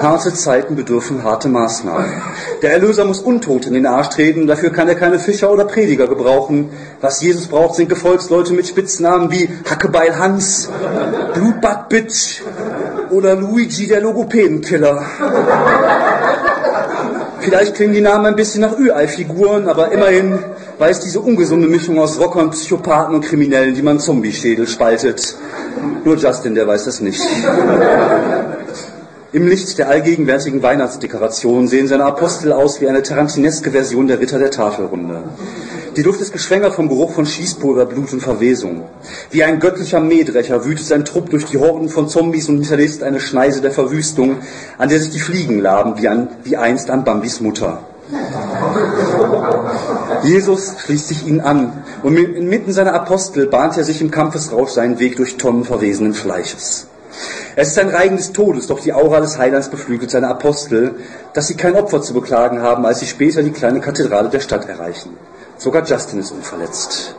[0.02, 2.12] Harte Zeiten bedürfen harte Maßnahmen.
[2.62, 6.08] Der Erlöser muss Untot in den Arsch treten, dafür kann er keine Fischer oder Prediger
[6.08, 6.72] gebrauchen.
[7.02, 10.70] Was Jesus braucht, sind Gefolgsleute mit Spitznamen wie Hackebeil Hans,
[11.34, 12.42] Blutbad Bitch
[13.12, 15.06] oder Luigi der Logopädenkiller.
[17.40, 20.40] Vielleicht klingen die Namen ein bisschen nach Ü-Ei-Figuren, aber immerhin
[20.80, 25.36] weiß diese ungesunde Mischung aus Rockern, Psychopathen und Kriminellen, die man Zombie-Schädel spaltet.
[26.04, 27.22] Nur Justin, der weiß das nicht.
[29.32, 34.38] Im Licht der allgegenwärtigen Weihnachtsdekoration sehen seine Apostel aus wie eine tarantineske Version der Ritter
[34.38, 35.24] der Tafelrunde.
[35.96, 38.84] Die Luft ist geschwängert vom Geruch von Schießpulver, Blut und Verwesung.
[39.32, 43.20] Wie ein göttlicher Mähdrecher wütet sein Trupp durch die Horden von Zombies und hinterlässt eine
[43.20, 44.38] Schneise der Verwüstung,
[44.78, 47.80] an der sich die Fliegen laben, wie, an, wie einst an Bambis Mutter.
[50.24, 55.00] Jesus schließt sich ihnen an und inmitten seiner Apostel bahnt er sich im Kampfesrausch seinen
[55.00, 56.88] Weg durch Tonnen verwesenen Fleisches.
[57.56, 60.96] Es ist ein Reigen des Todes, doch die Aura des Heilands beflügelt seine Apostel,
[61.34, 64.68] dass sie kein Opfer zu beklagen haben, als sie später die kleine Kathedrale der Stadt
[64.68, 65.16] erreichen.
[65.58, 67.16] Sogar Justin ist unverletzt.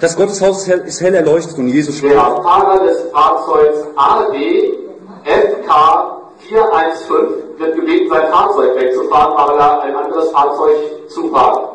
[0.00, 4.78] Das Gotteshaus ist hell, ist hell erleuchtet und Jesus Der Fahrer des Fahrzeugs AD
[5.24, 7.16] FK 415
[7.58, 10.76] wird gebeten, sein Fahrzeug wegzufahren, weil er ein anderes Fahrzeug
[11.08, 11.71] zuparkt.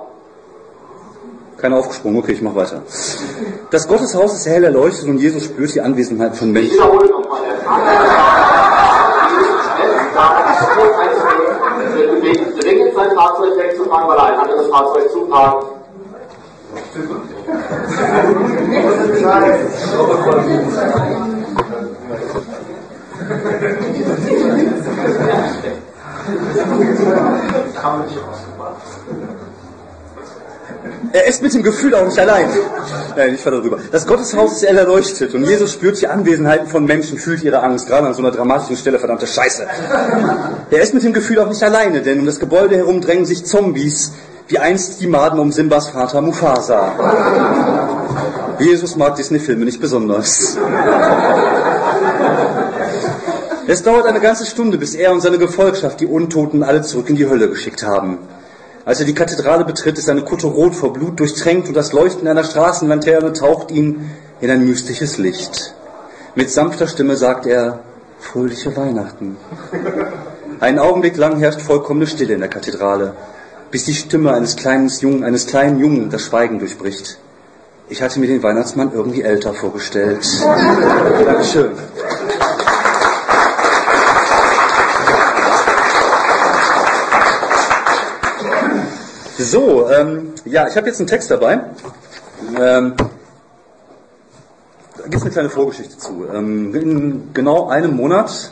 [1.58, 2.84] Keiner aufgesprungen, okay, ich mach weiter.
[3.72, 6.74] Das Gotteshaus ist hell erleuchtet und Jesus spürt die Anwesenheit von Ich Menschen.
[6.74, 7.42] wiederhole nochmal.
[12.60, 15.66] Dringend sein Fahrzeug wegzufahren, weil er ein anderes Fahrzeug zuparkt.
[31.14, 32.50] Er ist mit dem Gefühl auch nicht allein.
[33.16, 33.80] Nein, ich fahre darüber.
[33.92, 37.88] Das Gotteshaus ist hell erleuchtet und Jesus spürt die Anwesenheiten von Menschen, fühlt ihre Angst,
[37.88, 39.66] gerade an so einer dramatischen Stelle, verdammte Scheiße.
[40.70, 43.46] Er ist mit dem Gefühl auch nicht alleine, denn um das Gebäude herum drängen sich
[43.46, 44.12] Zombies,
[44.48, 46.94] wie einst die Maden um Simbas Vater Mufasa.
[48.60, 50.58] Jesus mag Disney-Filme nicht besonders.
[53.68, 57.18] Es dauert eine ganze Stunde, bis er und seine Gefolgschaft die Untoten alle zurück in
[57.18, 58.18] die Hölle geschickt haben.
[58.88, 62.26] Als er die Kathedrale betritt, ist seine Kutte rot vor Blut durchtränkt und das Leuchten
[62.26, 65.76] einer Straßenlaterne taucht ihn in ein mystisches Licht.
[66.36, 67.80] Mit sanfter Stimme sagt er,
[68.22, 69.36] fröhliche Weihnachten.
[70.62, 73.14] Einen Augenblick lang herrscht vollkommene Stille in der Kathedrale,
[73.72, 77.18] bis die Stimme eines kleinen Jungen, eines kleinen Jungen das Schweigen durchbricht.
[77.90, 80.26] Ich hatte mir den Weihnachtsmann irgendwie älter vorgestellt.
[81.26, 81.72] Dankeschön.
[89.40, 91.60] So, ähm, ja, ich habe jetzt einen Text dabei.
[92.60, 92.94] Ähm,
[94.98, 96.26] da gibt es eine kleine Vorgeschichte zu.
[96.34, 98.52] Ähm, in genau einem Monat,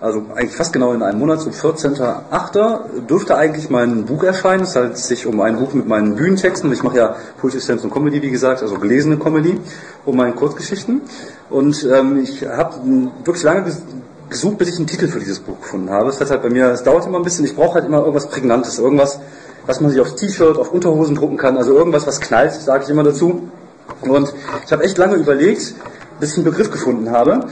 [0.00, 3.06] also eigentlich fast genau in einem Monat, zum 14.8.
[3.06, 4.64] dürfte eigentlich mein Buch erscheinen.
[4.64, 6.72] Es handelt sich um ein Buch mit meinen Bühnentexten.
[6.72, 7.16] Ich mache ja
[7.48, 9.60] Slams und Comedy, wie gesagt, also gelesene Comedy
[10.04, 11.02] und meinen Kurzgeschichten.
[11.48, 12.74] Und ähm, ich habe
[13.24, 13.82] wirklich lange ges
[14.28, 16.08] gesucht, bis ich einen Titel für dieses Buch gefunden habe.
[16.08, 17.44] Es hat halt bei mir, es dauert immer ein bisschen.
[17.44, 19.20] Ich brauche halt immer irgendwas Prägnantes, irgendwas,
[19.66, 21.56] was man sich aufs T-Shirt, auf Unterhosen drucken kann.
[21.56, 23.48] Also irgendwas, was knallt, sage ich immer dazu.
[24.02, 24.32] Und
[24.64, 25.74] ich habe echt lange überlegt,
[26.20, 27.46] bis ich einen Begriff gefunden habe.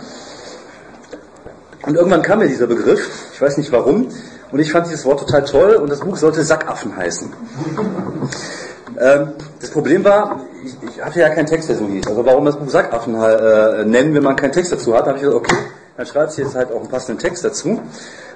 [1.84, 4.08] Und irgendwann kam mir dieser Begriff, ich weiß nicht warum,
[4.52, 7.32] und ich fand dieses Wort total toll und das Buch sollte Sackaffen heißen.
[9.00, 12.06] ähm, das Problem war, ich, ich hatte ja keinen Text, der so hieß.
[12.06, 15.24] Also warum das Buch Sackaffen äh, nennen, wenn man keinen Text dazu hat, habe ich
[15.24, 15.56] gesagt, okay,
[15.96, 17.80] dann schreibst du jetzt halt auch einen passenden Text dazu.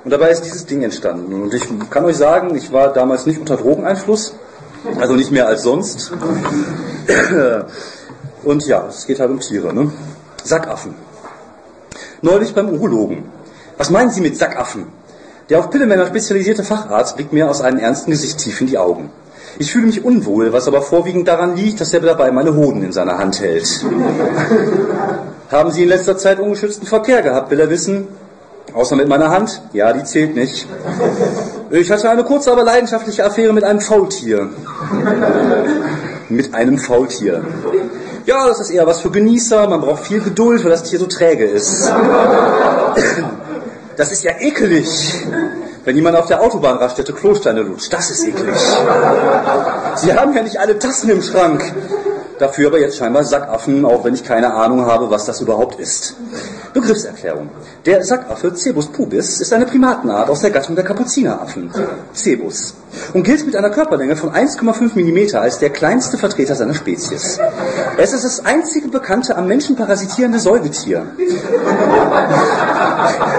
[0.07, 1.35] Und dabei ist dieses Ding entstanden.
[1.35, 4.35] Und ich kann euch sagen, ich war damals nicht unter Drogeneinfluss,
[5.01, 6.13] also nicht mehr als sonst.
[8.45, 9.91] Und ja, es geht halt um Tiere, ne?
[10.45, 10.95] Sackaffen.
[12.23, 13.25] Neulich beim Urologen.
[13.79, 14.87] Was meinen Sie mit Sackaffen?
[15.51, 19.11] Der auf Pillemänner spezialisierte Facharzt blickt mir aus einem ernsten Gesicht tief in die Augen.
[19.59, 22.93] Ich fühle mich unwohl, was aber vorwiegend daran liegt, dass er dabei meine Hoden in
[22.93, 23.85] seiner Hand hält.
[25.51, 28.07] Haben Sie in letzter Zeit ungeschützten Verkehr gehabt, will er wissen?
[28.77, 29.63] Außer mit meiner Hand?
[29.73, 30.69] Ja, die zählt nicht.
[31.71, 34.51] Ich hatte eine kurze, aber leidenschaftliche Affäre mit einem Faultier.
[36.29, 37.43] mit einem Faultier.
[38.27, 41.07] Ja, das ist eher was für Genießer, man braucht viel Geduld, weil das Tier so
[41.07, 41.91] träge ist.
[43.97, 45.25] Das ist ja ekelig.
[45.87, 48.61] Wenn jemand auf der Autobahnraststätte Klosteine lutscht, das ist eklig.
[49.95, 51.63] Sie haben ja nicht alle Tassen im Schrank.
[52.39, 56.17] Dafür aber jetzt scheinbar Sackaffen, auch wenn ich keine Ahnung habe, was das überhaupt ist.
[56.77, 57.49] Begriffserklärung.
[57.87, 61.71] Der Sackaffe Cebus pubis ist eine Primatenart aus der Gattung der Kapuzineraffen.
[62.15, 62.75] Cebus.
[63.15, 67.39] Und gilt mit einer Körperlänge von 1,5 mm als der kleinste Vertreter seiner Spezies.
[67.97, 71.07] Es ist das einzige bekannte am Menschen parasitierende Säugetier.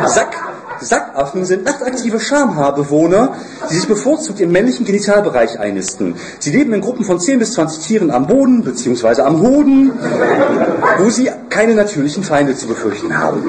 [0.08, 0.47] Sack
[0.82, 3.36] Sackaffen sind nachtaktive Schamhaarbewohner,
[3.70, 6.16] die sich bevorzugt im männlichen Genitalbereich einnisten.
[6.40, 9.22] Sie leben in Gruppen von 10 bis 20 Tieren am Boden bzw.
[9.22, 9.92] am Hoden,
[11.00, 13.44] wo sie keine natürlichen Feinde zu befürchten haben.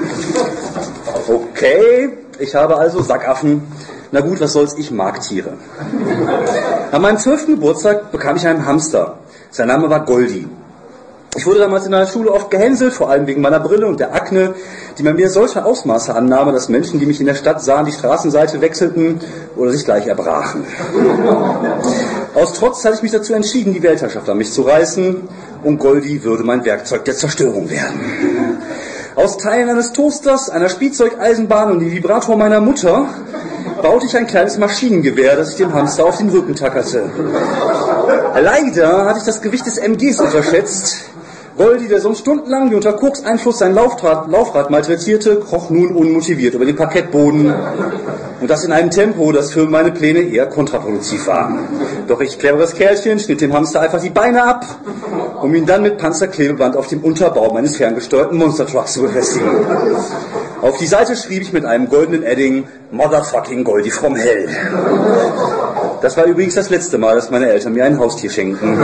[1.28, 3.62] Okay, ich habe also Sackaffen.
[4.10, 5.52] Na gut, was soll's, ich mag Tiere.
[6.90, 9.18] An meinem zwölften Geburtstag bekam ich einen Hamster.
[9.50, 10.48] Sein Name war Goldi.
[11.36, 14.14] Ich wurde damals in der Schule oft gehänselt, vor allem wegen meiner Brille und der
[14.14, 14.54] Akne,
[14.96, 17.92] die bei mir solche Ausmaße annahm, dass Menschen, die mich in der Stadt sahen, die
[17.92, 19.20] Straßenseite wechselten
[19.54, 20.64] oder sich gleich erbrachen.
[22.34, 25.28] Aus Trotz hatte ich mich dazu entschieden, die Weltherrschaft an mich zu reißen
[25.64, 28.00] und Goldi würde mein Werkzeug der Zerstörung werden.
[29.14, 33.06] Aus Teilen eines Toasters, einer Spielzeugeisenbahn und dem Vibrator meiner Mutter
[33.82, 37.02] baute ich ein kleines Maschinengewehr, das ich dem Hamster auf den Rücken tackerte.
[38.40, 41.04] Leider hatte ich das Gewicht des MGs unterschätzt.
[41.58, 46.54] Goldi, der sonst stundenlang wie unter Koks Einfluss sein Laufrad, Laufrad malträtierte, kroch nun unmotiviert
[46.54, 47.52] über den Parkettboden.
[48.40, 51.58] Und das in einem Tempo, das für meine Pläne eher kontraproduktiv war.
[52.06, 54.64] Doch ich, cleveres Kerlchen, schnitt dem Hamster einfach die Beine ab,
[55.42, 59.50] um ihn dann mit Panzerklebeband auf dem Unterbau meines ferngesteuerten Monstertrucks zu befestigen.
[60.62, 64.48] Auf die Seite schrieb ich mit einem goldenen Edding Motherfucking Goldie from Hell.
[66.02, 68.78] Das war übrigens das letzte Mal, dass meine Eltern mir ein Haustier schenkten.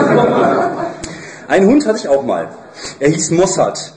[1.48, 2.48] Einen Hund hatte ich auch mal.
[3.00, 3.92] Er hieß Mossad.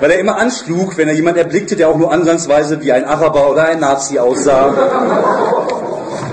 [0.00, 3.50] Weil er immer anschlug, wenn er jemand erblickte, der auch nur ansatzweise wie ein Araber
[3.50, 4.72] oder ein Nazi aussah.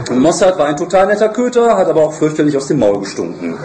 [0.10, 3.58] Und Mossad war ein total netter Köter, hat aber auch fürchterlich aus dem Maul gestunken.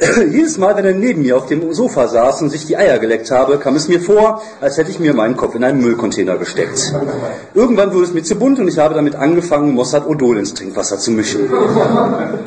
[0.30, 3.30] Jedes Mal, wenn er neben mir auf dem Sofa saß und sich die Eier geleckt
[3.30, 6.94] habe, kam es mir vor, als hätte ich mir meinen Kopf in einen Müllcontainer gesteckt.
[7.52, 10.98] Irgendwann wurde es mir zu bunt und ich habe damit angefangen, Mossad Odol ins Trinkwasser
[10.98, 11.50] zu mischen.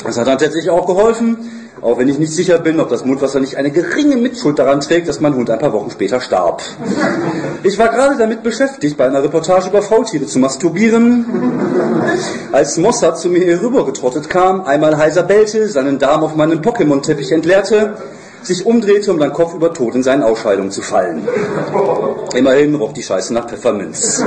[0.04, 1.63] Das hat tatsächlich auch geholfen.
[1.82, 5.10] Auch wenn ich nicht sicher bin, ob das Mundwasser nicht eine geringe Mitschuld daran trägt,
[5.10, 6.62] dass mein Hund ein paar Wochen später starb.
[7.64, 11.26] Ich war gerade damit beschäftigt, bei einer Reportage über Faultiere zu masturbieren,
[12.52, 17.96] als Mossad zu mir herübergetrottet kam, einmal heiser bellte, seinen Darm auf meinen Pokémon-Teppich entleerte,
[18.44, 21.28] sich umdrehte, um dann Kopf über tot in seinen Ausscheidungen zu fallen.
[22.34, 24.24] Immerhin roch die Scheiße nach Pfefferminz.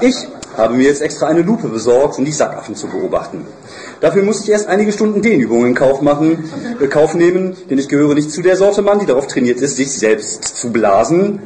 [0.00, 3.46] Ich habe mir jetzt extra eine Lupe besorgt, um die Sackaffen zu beobachten.
[4.00, 7.88] Dafür musste ich erst einige Stunden Dehnübungen in Kauf machen, äh, Kauf nehmen, denn ich
[7.88, 11.40] gehöre nicht zu der Sorte Mann, die darauf trainiert ist, sich selbst zu blasen.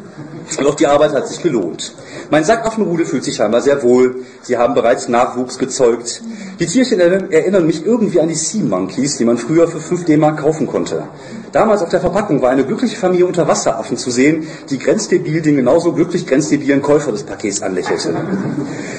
[0.62, 1.94] Doch die Arbeit hat sich gelohnt.
[2.30, 4.24] Mein Sackaffenrudel fühlt sich scheinbar sehr wohl.
[4.42, 6.22] Sie haben bereits Nachwuchs gezeugt.
[6.60, 10.40] Die Tierchen erinnern mich irgendwie an die Sea Monkeys, die man früher für 5 D-Mark
[10.40, 11.04] kaufen konnte.
[11.50, 15.92] Damals auf der Verpackung war eine glückliche Familie Unterwasseraffen zu sehen, die grenzdebil den genauso
[15.92, 18.14] glücklich grenzdebilen Käufer des Pakets anlächelte.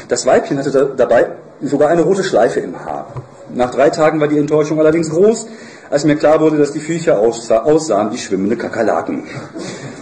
[0.08, 1.28] Das Weibchen hatte da, dabei
[1.62, 3.08] sogar eine rote Schleife im Haar.
[3.56, 5.48] Nach drei Tagen war die Enttäuschung allerdings groß,
[5.90, 9.24] als mir klar wurde, dass die Viecher aussah, aussahen wie schwimmende Kakerlaken.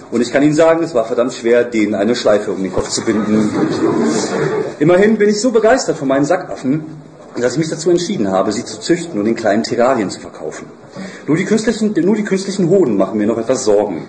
[0.09, 2.89] Und ich kann Ihnen sagen, es war verdammt schwer, denen eine Schleife um den Kopf
[2.89, 3.51] zu binden.
[4.79, 6.83] Immerhin bin ich so begeistert von meinen Sackaffen,
[7.39, 10.65] dass ich mich dazu entschieden habe, sie zu züchten und in kleinen Terrarien zu verkaufen.
[11.27, 14.07] Nur die künstlichen, nur die künstlichen Hoden machen mir noch etwas Sorgen.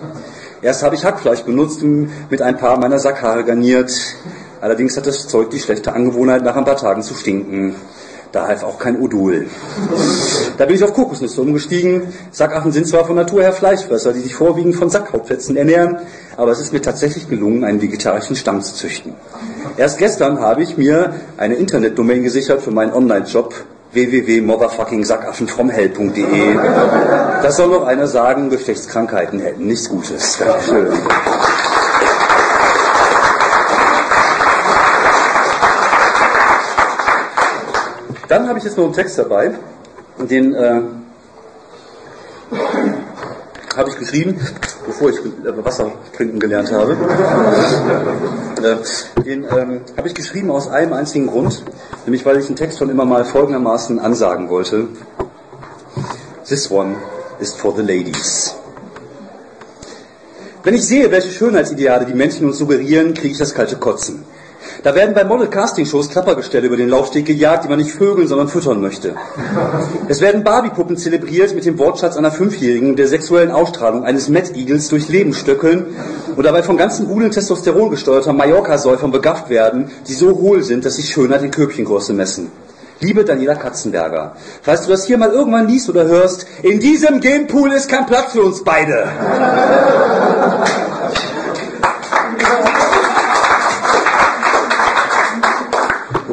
[0.63, 3.91] Erst habe ich Hackfleisch benutzt und mit ein paar meiner Sackhaare garniert.
[4.59, 7.75] Allerdings hat das Zeug die schlechte Angewohnheit, nach ein paar Tagen zu stinken.
[8.35, 9.47] Da half auch kein Odol.
[10.57, 12.01] Da bin ich auf Kokosnüsse umgestiegen.
[12.31, 15.99] Sackaffen sind zwar von Natur her Fleischfresser, die sich vorwiegend von Sackhautfetzen ernähren,
[16.35, 19.13] aber es ist mir tatsächlich gelungen, einen vegetarischen Stamm zu züchten.
[19.77, 23.53] Erst gestern habe ich mir eine Internetdomain gesichert für meinen Online-Shop
[23.93, 26.55] www.motherfuckingsackaffenfromhell.de.
[27.41, 30.39] Das soll noch einer sagen, Geschlechtskrankheiten hätten nichts Gutes.
[30.39, 30.87] Dankeschön.
[38.27, 39.51] Dann habe ich jetzt noch einen Text dabei,
[40.17, 40.81] den äh,
[43.75, 44.39] habe ich geschrieben,
[44.85, 46.93] bevor ich äh, Wasser trinken gelernt habe.
[48.63, 51.63] äh, den ähm, habe ich geschrieben aus einem einzigen Grund,
[52.05, 54.87] nämlich weil ich einen Text schon immer mal folgendermaßen ansagen wollte.
[56.47, 56.95] This one
[57.39, 58.55] is for the ladies.
[60.63, 64.23] Wenn ich sehe, welche Schönheitsideale die Menschen uns suggerieren, kriege ich das kalte Kotzen.
[64.85, 68.81] Da werden bei Model-Casting-Shows Klappergestelle über den Laufsteg gejagt, die man nicht vögeln, sondern füttern
[68.81, 69.15] möchte.
[70.07, 75.09] Es werden Barbie-Puppen zelebriert mit dem Wortschatz einer Fünfjährigen, der sexuellen Ausstrahlung eines Mad-Eagles durch
[75.09, 75.87] Leben stöckeln
[76.35, 80.97] und dabei von ganzen Rudeln Testosteron gesteuerter Mallorca-Säufern begafft werden, die so hohl sind, dass
[80.97, 82.51] sie Schönheit in Köpchengröße messen.
[82.99, 87.71] Liebe Daniela Katzenberger, falls du das hier mal irgendwann liest oder hörst, in diesem Genpool
[87.71, 89.07] ist kein Platz für uns beide.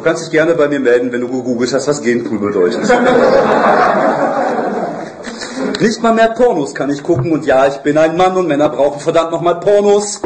[0.03, 2.81] Kannst dich gerne bei mir melden, wenn du gegoogelt hast, was Genpool bedeutet.
[5.79, 8.69] Nicht mal mehr Pornos kann ich gucken und ja, ich bin ein Mann und Männer
[8.69, 10.21] brauchen verdammt nochmal Pornos.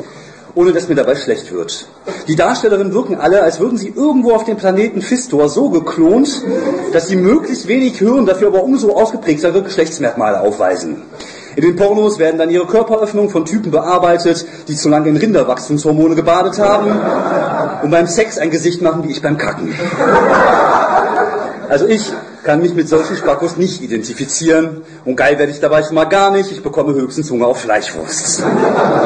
[0.57, 1.87] ohne dass mir dabei schlecht wird.
[2.27, 6.41] Die Darstellerinnen wirken alle, als würden sie irgendwo auf dem Planeten Fistor so geklont,
[6.93, 11.03] dass sie möglichst wenig hören, dafür aber umso ausgeprägtere Geschlechtsmerkmale aufweisen.
[11.57, 16.13] In den Pornos werden dann ihre Körperöffnungen von Typen bearbeitet, die zu lange in Rinderwachstumshormone
[16.13, 16.91] gebadet haben
[17.81, 19.73] und beim Sex ein Gesicht machen wie ich beim Kacken.
[21.67, 22.13] Also ich
[22.47, 26.31] kann mich mit solchen Spackos nicht identifizieren und geil werde ich dabei schon mal gar
[26.31, 28.41] nicht, ich bekomme höchstens Hunger auf Fleischwurst.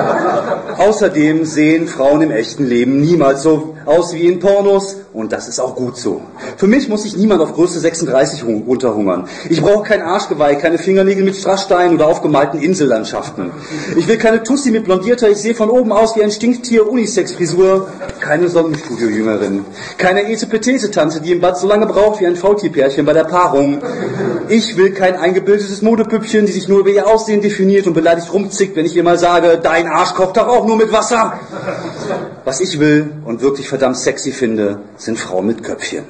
[0.77, 5.59] Außerdem sehen Frauen im echten Leben niemals so aus wie in Pornos und das ist
[5.59, 6.21] auch gut so.
[6.57, 9.27] Für mich muss sich niemand auf Größe 36 runterhungern.
[9.49, 13.51] Ich brauche kein Arschgeweih, keine Fingernägel mit Strasssteinen oder aufgemalten Insellandschaften.
[13.97, 17.87] Ich will keine Tussi mit blondierter, ich sehe von oben aus wie ein Stinktier Unisex-Frisur,
[18.19, 19.65] keine Sonnenstudio-Jüngerin,
[19.97, 23.81] keine Etepetete-Tante, die im Bad so lange braucht wie ein Faultierpärchen bei der Paarung.
[24.49, 28.75] Ich will kein eingebildetes Modepüppchen, die sich nur über ihr Aussehen definiert und beleidigt rumzickt,
[28.75, 31.39] wenn ich ihr mal sage, dein Arsch kocht doch auch nur mit Wasser.
[32.45, 36.03] Was ich will und wirklich verdammt sexy finde, sind Frauen mit Köpfchen.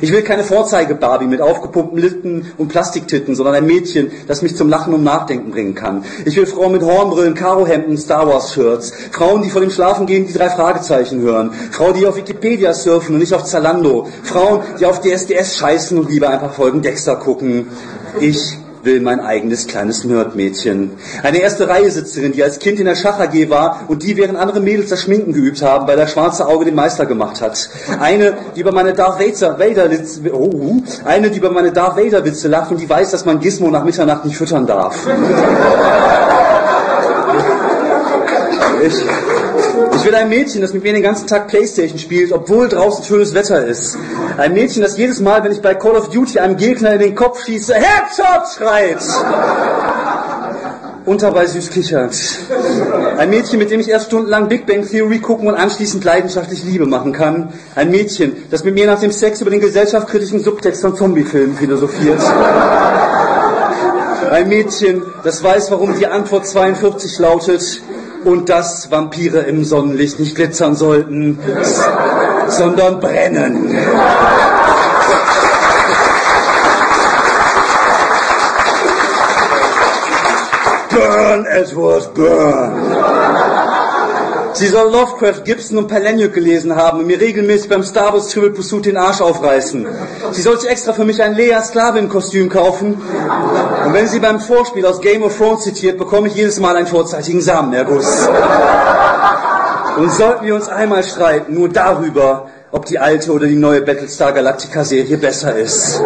[0.00, 4.68] Ich will keine Vorzeige-Barbie mit aufgepumpten Lippen und Plastiktitten, sondern ein Mädchen, das mich zum
[4.68, 6.04] Lachen und Nachdenken bringen kann.
[6.24, 8.92] Ich will Frauen mit Hornbrillen, Karohemden, Star Wars-Shirts.
[9.12, 11.52] Frauen, die vor dem Schlafengehen die drei Fragezeichen hören.
[11.70, 14.08] Frauen, die auf Wikipedia surfen und nicht auf Zalando.
[14.22, 17.66] Frauen, die auf DSDS scheißen und lieber ein paar Folgen Dexter gucken.
[18.20, 20.92] Ich will mein eigenes kleines Nerdmädchen.
[21.22, 24.38] Eine erste Reihe Sitzerin, die als Kind in der Schach AG war und die während
[24.38, 27.68] andere Mädels das Schminken geübt haben, weil das schwarze Auge den Meister gemacht hat.
[27.98, 29.90] Eine, die über meine Darth Vader, Vader
[30.32, 33.70] oh, eine, die über meine Darth Vader Witze lacht und die weiß, dass man Gizmo
[33.70, 34.96] nach Mitternacht nicht füttern darf.
[38.82, 38.94] Ich,
[40.00, 43.34] ich will ein Mädchen, das mit mir den ganzen Tag Playstation spielt, obwohl draußen schönes
[43.34, 43.98] Wetter ist.
[44.38, 47.14] Ein Mädchen, das jedes Mal, wenn ich bei Call of Duty einem Gegner in den
[47.14, 49.02] Kopf schieße, Headshot schreit.
[51.04, 52.16] Und dabei süß kichert.
[53.18, 56.86] Ein Mädchen, mit dem ich erst stundenlang Big Bang Theory gucken und anschließend leidenschaftlich Liebe
[56.86, 57.52] machen kann.
[57.74, 62.20] Ein Mädchen, das mit mir nach dem Sex über den gesellschaftskritischen Subtext von Zombiefilmen philosophiert.
[64.30, 67.82] Ein Mädchen, das weiß, warum die Antwort 42 lautet,
[68.24, 71.38] und dass Vampire im Sonnenlicht nicht glitzern sollten,
[72.48, 73.76] sondern brennen.
[80.90, 82.89] Burn, Edward, burn!
[84.60, 88.50] Sie soll Lovecraft, Gibson und Palahniuk gelesen haben und mir regelmäßig beim Star Wars Triple
[88.50, 89.88] Pursuit den Arsch aufreißen.
[90.32, 93.00] Sie soll sich extra für mich ein Lea Sklavin-Kostüm kaufen.
[93.86, 96.86] Und wenn sie beim Vorspiel aus Game of Thrones zitiert, bekomme ich jedes Mal einen
[96.86, 98.28] vorzeitigen Samenerguss.
[99.96, 104.32] Und sollten wir uns einmal streiten, nur darüber, ob die alte oder die neue Battlestar
[104.32, 106.00] Galactica Serie besser ist.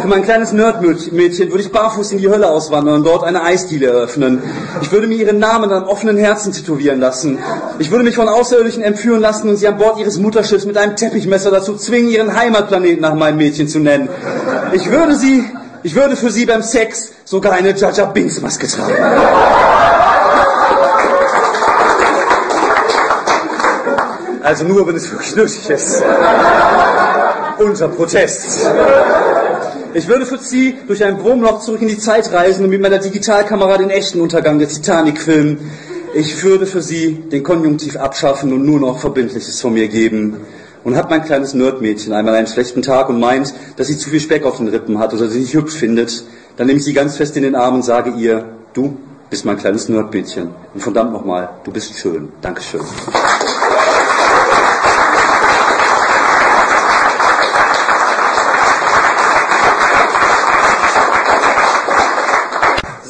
[0.00, 3.88] Für mein kleines Nerdmädchen würde ich barfuß in die Hölle auswandern und dort eine Eisdiele
[3.88, 4.42] eröffnen.
[4.80, 7.38] Ich würde mir ihren Namen an offenen Herzen tätowieren lassen.
[7.78, 10.96] Ich würde mich von Außerirdischen entführen lassen und sie an Bord ihres Mutterschiffs mit einem
[10.96, 14.08] Teppichmesser dazu zwingen, ihren Heimatplaneten nach meinem Mädchen zu nennen.
[14.72, 15.44] Ich würde sie,
[15.82, 18.94] ich würde für sie beim Sex sogar eine Jaja Binks Maske tragen.
[24.50, 26.02] Also nur, wenn es wirklich nötig ist.
[27.56, 28.68] Unter Protest.
[29.94, 32.98] Ich würde für Sie durch ein Wurmloch zurück in die Zeit reisen und mit meiner
[32.98, 35.70] Digitalkamera den echten Untergang der Titanic filmen.
[36.14, 40.38] Ich würde für Sie den Konjunktiv abschaffen und nur noch Verbindliches von mir geben.
[40.82, 44.18] Und hat mein kleines Nerdmädchen einmal einen schlechten Tag und meint, dass sie zu viel
[44.18, 46.24] Speck auf den Rippen hat oder sie nicht hübsch findet,
[46.56, 48.96] dann nehme ich sie ganz fest in den Arm und sage ihr, du
[49.28, 50.48] bist mein kleines Nerdmädchen.
[50.74, 52.32] Und verdammt nochmal, du bist schön.
[52.40, 52.80] Dankeschön.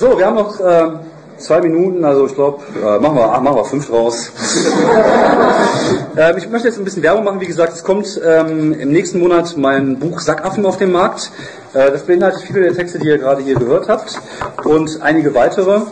[0.00, 0.92] So, wir haben noch äh,
[1.36, 4.32] zwei Minuten, also ich glaube, äh, machen, wir, machen wir fünf draus.
[6.16, 7.38] äh, ich möchte jetzt ein bisschen Werbung machen.
[7.38, 11.30] Wie gesagt, es kommt ähm, im nächsten Monat mein Buch Sackaffen auf den Markt.
[11.74, 14.18] Äh, das beinhaltet viele der Texte, die ihr gerade hier gehört habt
[14.64, 15.82] und einige weitere.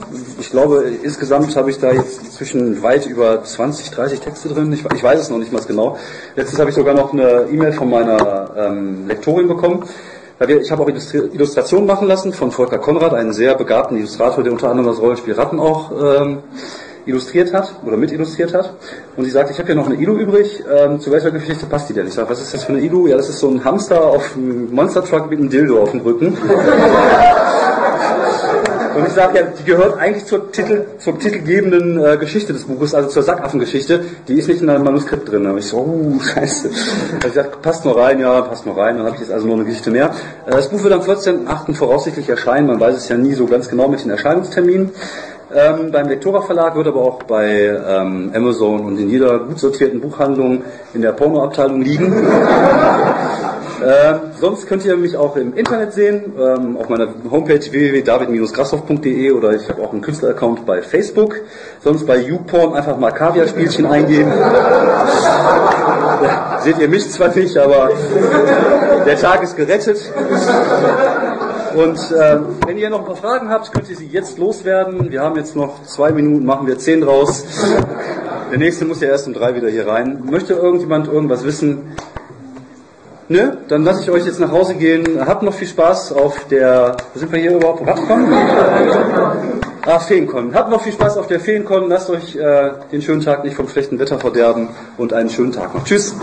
[0.41, 4.73] Ich glaube, insgesamt habe ich da jetzt zwischen weit über 20, 30 Texte drin.
[4.73, 5.99] Ich, ich weiß es noch nicht mal genau.
[6.35, 9.85] Letztens habe ich sogar noch eine E-Mail von meiner ähm, Lektorin bekommen
[10.41, 14.71] ich habe auch Illustrationen machen lassen von Volker Konrad, einen sehr begabten Illustrator, der unter
[14.71, 16.39] anderem das Rollenspiel Ratten auch ähm,
[17.07, 18.75] illustriert hat oder mit illustriert hat.
[19.17, 21.89] Und sie sagt, ich habe hier noch eine Ilu übrig, ähm, zu welcher Geschichte passt
[21.89, 22.07] die denn?
[22.07, 23.09] Ich sage, was ist das für eine Ilu?
[23.09, 26.01] Ja, das ist so ein Hamster auf einem Monster Truck mit einem Dildo auf dem
[26.01, 26.37] Rücken.
[28.99, 32.95] Und ich sage ja, die gehört eigentlich zur, Titel, zur titelgebenden äh, Geschichte des Buches,
[32.95, 34.01] also zur Sackaffengeschichte.
[34.27, 35.45] Die ist nicht in einem Manuskript drin.
[35.45, 36.69] Da ich so, oh, scheiße.
[37.15, 38.97] Also ich sage, passt nur rein, ja, passt nur rein.
[38.97, 40.11] Dann habe ich jetzt also noch eine Geschichte mehr.
[40.47, 41.75] Äh, das Buch wird am 14.8.
[41.75, 42.67] voraussichtlich erscheinen.
[42.67, 44.91] Man weiß es ja nie so ganz genau mit den Erscheinungsterminen.
[45.55, 50.01] Ähm, beim Lektora Verlag wird aber auch bei ähm, Amazon und in jeder gut sortierten
[50.01, 52.13] Buchhandlung in der Pornoabteilung liegen.
[53.85, 59.53] Ähm, sonst könnt ihr mich auch im Internet sehen, ähm, auf meiner Homepage www.david-grashoff.de oder
[59.53, 61.37] ich habe auch einen Künstleraccount bei Facebook.
[61.83, 64.33] Sonst bei YouPorn einfach mal Kaviar-Spielchen eingeben.
[66.61, 67.91] seht ihr mich zwar nicht, aber
[69.07, 70.13] der Tag ist gerettet.
[71.75, 75.11] Und äh, wenn ihr noch ein paar Fragen habt, könnt ihr sie jetzt loswerden.
[75.11, 77.45] Wir haben jetzt noch zwei Minuten, machen wir zehn draus.
[78.51, 80.25] Der nächste muss ja erst um drei wieder hier rein.
[80.29, 81.95] Möchte irgendjemand irgendwas wissen?
[83.31, 85.05] Nö, dann lasse ich euch jetzt nach Hause gehen.
[85.27, 86.97] Habt noch viel Spaß auf der.
[87.13, 87.87] Wo sind wir hier überhaupt?
[87.87, 88.33] Radcon?
[89.85, 90.55] Ah, Feencon.
[90.55, 91.91] Habt noch viel Spaß auf der Feencon.
[91.91, 95.75] Lasst euch äh, den schönen Tag nicht vom schlechten Wetter verderben und einen schönen Tag
[95.75, 95.85] noch.
[95.85, 96.15] Tschüss.